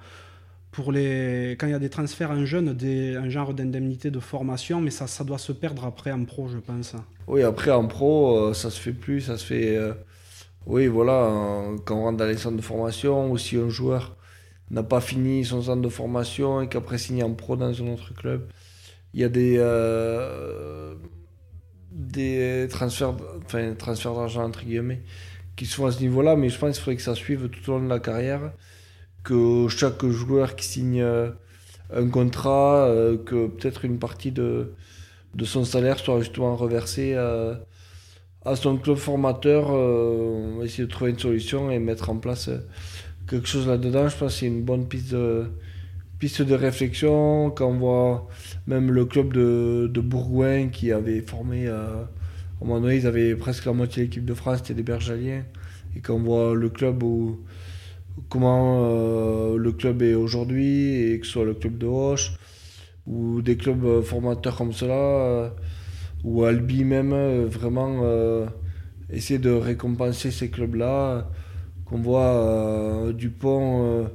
pour 0.73 0.93
les, 0.93 1.53
quand 1.61 1.69
il 1.69 1.73
y 1.73 1.75
a 1.75 1.79
des 1.79 1.91
transferts 1.91 2.33
en 2.33 2.45
jeune, 2.47 2.75
des, 2.75 3.17
un 3.17 3.29
genre 3.31 3.55
d'indemnité 3.55 4.11
de 4.11 4.21
formation, 4.21 4.81
mais 4.81 4.91
ça, 4.91 5.07
ça 5.07 5.25
doit 5.25 5.39
se 5.39 5.53
perdre 5.53 5.85
après 5.87 6.13
en 6.13 6.25
pro, 6.25 6.49
je 6.49 6.59
pense. 6.59 6.97
Oui, 7.29 7.43
après 7.43 7.71
en 7.71 7.87
pro, 7.89 8.37
euh, 8.51 8.55
ça 8.55 8.71
se 8.71 8.81
fait 8.81 8.93
plus, 8.93 9.21
ça 9.23 9.39
se 9.39 9.45
fait. 9.47 9.77
euh, 9.77 9.95
oui, 10.67 10.87
voilà, 10.89 11.13
euh, 11.27 11.79
quand 11.85 11.97
on 11.99 12.03
rentre 12.05 12.19
dans 12.19 12.27
les 12.27 12.39
centres 12.39 12.57
de 12.57 12.63
formation, 12.63 13.31
ou 13.31 13.39
si 13.39 13.57
un 13.57 13.69
joueur 13.69 14.17
n'a 14.71 14.83
pas 14.85 15.01
fini 15.01 15.45
son 15.45 15.63
centre 15.63 15.83
de 15.83 15.89
formation 15.91 16.63
et 16.63 16.69
qu'après 16.69 16.99
signe 16.99 17.23
en 17.25 17.35
pro 17.35 17.57
dans 17.57 17.67
un 17.83 17.89
autre 17.93 18.15
club, 18.15 18.49
il 19.15 19.21
y 19.21 19.25
a 19.25 19.29
des, 19.29 19.59
des 21.91 22.67
transferts, 22.71 23.15
enfin, 23.45 23.75
transferts 23.75 24.15
d'argent 24.15 24.45
entre 24.45 24.65
guillemets 24.65 25.03
qui 25.57 25.67
se 25.67 25.75
font 25.77 25.87
à 25.87 25.93
ce 25.93 26.01
niveau-là, 26.01 26.37
mais 26.37 26.49
je 26.49 26.59
pense 26.59 26.77
qu'il 26.77 26.85
faudrait 26.85 26.97
que 26.97 27.03
ça 27.03 27.15
suive 27.15 27.49
tout 27.51 27.71
au 27.71 27.75
long 27.79 27.85
de 27.85 27.89
la 27.91 28.01
carrière, 28.01 28.53
que 29.25 29.69
chaque 29.69 30.05
joueur 30.07 30.57
qui 30.57 30.67
signe 30.67 31.01
euh, 31.01 31.31
un 31.95 32.09
contrat, 32.09 32.87
euh, 32.87 33.17
que 33.17 33.47
peut-être 33.49 33.85
une 33.85 33.99
partie 33.99 34.33
de, 34.33 34.73
de 35.35 35.45
son 35.45 35.65
salaire 35.65 35.99
soit 35.99 36.21
justement 36.21 36.57
reversée 36.57 37.15
euh, 37.15 37.55
à 38.45 38.57
son 38.57 38.77
club 38.77 38.97
formateur. 38.97 39.71
essayer 40.65 40.85
de 40.85 40.91
trouver 40.91 41.11
une 41.13 41.19
solution 41.19 41.71
et 41.71 41.79
mettre 41.79 42.11
en 42.11 42.17
place 42.17 42.51
quelque 43.29 43.47
chose 43.47 43.69
là-dedans. 43.69 44.09
Je 44.09 44.17
pense 44.17 44.35
que 44.35 44.41
c'est 44.41 44.47
une 44.47 44.63
bonne 44.63 44.89
piste 44.89 45.13
de, 45.13 45.47
piste 46.19 46.43
de 46.43 46.55
réflexion. 46.55 47.51
Quand 47.51 47.69
on 47.69 47.79
voit 47.79 48.29
même 48.67 48.91
le 48.91 49.05
club 49.05 49.33
de, 49.33 49.89
de 49.93 50.01
Bourgoin 50.01 50.68
qui 50.68 50.91
avait 50.91 51.20
formé, 51.20 51.68
à 51.68 52.09
un 52.61 52.64
moment 52.64 52.81
donné, 52.81 52.97
ils 52.97 53.07
avaient 53.07 53.37
presque 53.37 53.64
la 53.66 53.73
moitié 53.73 54.03
de 54.03 54.09
l'équipe 54.09 54.25
de 54.25 54.35
France, 54.35 54.59
c'était 54.59 54.75
des 54.75 54.83
Bergaliens. 54.83 55.45
Et 55.95 56.01
quand 56.01 56.14
on 56.14 56.23
voit 56.23 56.55
le 56.55 56.68
club 56.68 57.03
où, 57.05 57.39
comment 58.29 58.85
euh, 58.85 59.57
le 59.57 59.73
club 59.73 60.03
est 60.03 60.15
aujourd'hui, 60.15 61.19
que 61.21 61.27
ce 61.27 61.33
soit 61.33 61.45
le 61.45 61.55
club 61.55 61.79
de 61.79 61.87
Hoche, 61.87 62.35
ou 63.07 63.43
des 63.43 63.57
clubs 63.57 63.85
euh, 63.85 64.03
formateurs 64.03 64.57
comme 64.57 64.73
cela, 64.73 64.95
euh, 64.95 65.51
ou 66.25 66.45
Albi 66.45 66.85
même, 66.85 67.45
vraiment 67.47 68.05
essayer 69.11 69.41
de 69.41 69.51
récompenser 69.51 70.31
ces 70.31 70.51
clubs-là, 70.51 71.29
qu'on 71.85 71.99
voit 71.99 73.13
Dupont, 73.13 74.09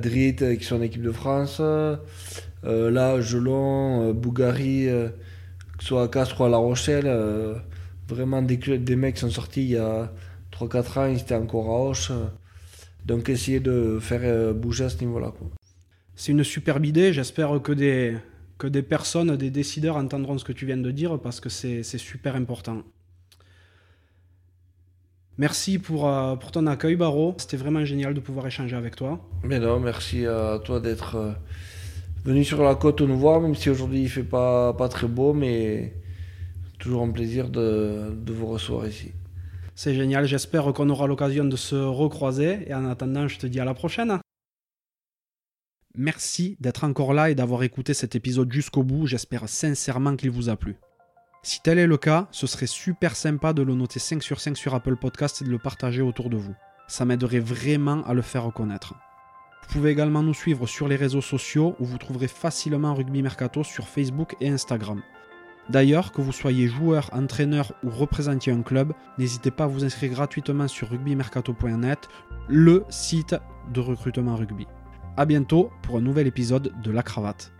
qui 0.00 0.64
sont 0.64 0.76
en 0.76 0.82
équipe 0.82 1.02
de 1.02 1.12
France, 1.12 1.60
là 2.62 3.20
Gelon, 3.20 4.14
Bougari, 4.14 4.86
que 4.86 5.82
ce 5.82 5.88
soit 5.88 6.04
à 6.04 6.08
Castres 6.08 6.40
ou 6.40 6.44
à 6.44 6.48
La 6.48 6.56
Rochelle, 6.56 7.06
vraiment 8.08 8.40
des, 8.40 8.56
des 8.56 8.96
mecs 8.96 9.18
sont 9.18 9.28
sortis 9.28 9.62
il 9.62 9.70
y 9.72 9.76
a 9.76 10.10
3-4 10.52 10.98
ans, 10.98 11.06
ils 11.06 11.18
étaient 11.18 11.34
encore 11.34 11.68
à 11.68 11.90
Hoche. 11.90 12.12
Donc 13.06 13.28
essayer 13.28 13.60
de 13.60 13.98
faire 14.00 14.20
euh, 14.24 14.52
bouger 14.52 14.84
à 14.84 14.88
ce 14.88 14.98
niveau-là. 14.98 15.32
C'est 16.16 16.32
une 16.32 16.44
superbe 16.44 16.84
idée. 16.84 17.12
J'espère 17.12 17.62
que 17.62 17.72
des, 17.72 18.16
que 18.58 18.66
des 18.66 18.82
personnes, 18.82 19.36
des 19.36 19.50
décideurs 19.50 19.96
entendront 19.96 20.36
ce 20.38 20.44
que 20.44 20.52
tu 20.52 20.66
viens 20.66 20.76
de 20.76 20.90
dire 20.90 21.18
parce 21.20 21.40
que 21.40 21.48
c'est 21.48 21.82
c'est 21.82 21.98
super 21.98 22.34
important. 22.34 22.82
Merci 25.38 25.78
pour, 25.78 26.08
euh, 26.08 26.34
pour 26.34 26.50
ton 26.50 26.66
accueil, 26.66 26.96
Baro. 26.96 27.34
C'était 27.36 27.58
vraiment 27.58 27.84
génial 27.84 28.14
de 28.14 28.20
pouvoir 28.20 28.46
échanger 28.46 28.74
avec 28.74 28.96
toi. 28.96 29.20
Mais 29.44 29.58
non, 29.58 29.78
merci 29.78 30.24
à 30.26 30.58
toi 30.64 30.80
d'être 30.80 31.16
euh, 31.16 31.32
venu 32.24 32.42
sur 32.42 32.62
la 32.62 32.74
côte 32.74 33.02
nous 33.02 33.18
voir, 33.18 33.42
même 33.42 33.54
si 33.54 33.68
aujourd'hui 33.68 34.00
il 34.00 34.08
fait 34.08 34.22
pas, 34.22 34.72
pas 34.72 34.88
très 34.88 35.06
beau, 35.06 35.34
mais 35.34 35.92
toujours 36.78 37.02
un 37.02 37.10
plaisir 37.10 37.50
de, 37.50 38.14
de 38.18 38.32
vous 38.32 38.46
recevoir 38.46 38.86
ici. 38.86 39.12
C'est 39.78 39.94
génial, 39.94 40.24
j'espère 40.24 40.72
qu'on 40.72 40.88
aura 40.88 41.06
l'occasion 41.06 41.44
de 41.44 41.54
se 41.54 41.76
recroiser. 41.76 42.66
Et 42.66 42.74
en 42.74 42.88
attendant, 42.88 43.28
je 43.28 43.38
te 43.38 43.46
dis 43.46 43.60
à 43.60 43.66
la 43.66 43.74
prochaine. 43.74 44.18
Merci 45.94 46.56
d'être 46.60 46.84
encore 46.84 47.12
là 47.12 47.28
et 47.28 47.34
d'avoir 47.34 47.62
écouté 47.62 47.92
cet 47.92 48.14
épisode 48.14 48.50
jusqu'au 48.50 48.82
bout. 48.82 49.06
J'espère 49.06 49.46
sincèrement 49.50 50.16
qu'il 50.16 50.30
vous 50.30 50.48
a 50.48 50.56
plu. 50.56 50.76
Si 51.42 51.60
tel 51.62 51.78
est 51.78 51.86
le 51.86 51.98
cas, 51.98 52.26
ce 52.30 52.46
serait 52.46 52.66
super 52.66 53.14
sympa 53.14 53.52
de 53.52 53.60
le 53.60 53.74
noter 53.74 53.98
5 53.98 54.22
sur 54.22 54.40
5 54.40 54.56
sur 54.56 54.74
Apple 54.74 54.96
Podcast 54.96 55.42
et 55.42 55.44
de 55.44 55.50
le 55.50 55.58
partager 55.58 56.00
autour 56.00 56.30
de 56.30 56.38
vous. 56.38 56.54
Ça 56.88 57.04
m'aiderait 57.04 57.38
vraiment 57.38 58.02
à 58.06 58.14
le 58.14 58.22
faire 58.22 58.44
reconnaître. 58.44 58.94
Vous 59.62 59.72
pouvez 59.74 59.90
également 59.90 60.22
nous 60.22 60.34
suivre 60.34 60.66
sur 60.66 60.88
les 60.88 60.96
réseaux 60.96 61.20
sociaux 61.20 61.76
où 61.80 61.84
vous 61.84 61.98
trouverez 61.98 62.28
facilement 62.28 62.94
Rugby 62.94 63.20
Mercato 63.20 63.62
sur 63.62 63.88
Facebook 63.88 64.36
et 64.40 64.48
Instagram. 64.48 65.02
D'ailleurs, 65.68 66.12
que 66.12 66.20
vous 66.20 66.32
soyez 66.32 66.68
joueur, 66.68 67.10
entraîneur 67.12 67.72
ou 67.82 67.90
représentiez 67.90 68.52
un 68.52 68.62
club, 68.62 68.92
n'hésitez 69.18 69.50
pas 69.50 69.64
à 69.64 69.66
vous 69.66 69.84
inscrire 69.84 70.12
gratuitement 70.12 70.68
sur 70.68 70.88
rugbymercato.net, 70.90 72.08
le 72.48 72.84
site 72.88 73.34
de 73.72 73.80
recrutement 73.80 74.36
rugby. 74.36 74.66
A 75.16 75.24
bientôt 75.24 75.70
pour 75.82 75.96
un 75.96 76.02
nouvel 76.02 76.26
épisode 76.26 76.72
de 76.82 76.90
La 76.90 77.02
Cravate. 77.02 77.55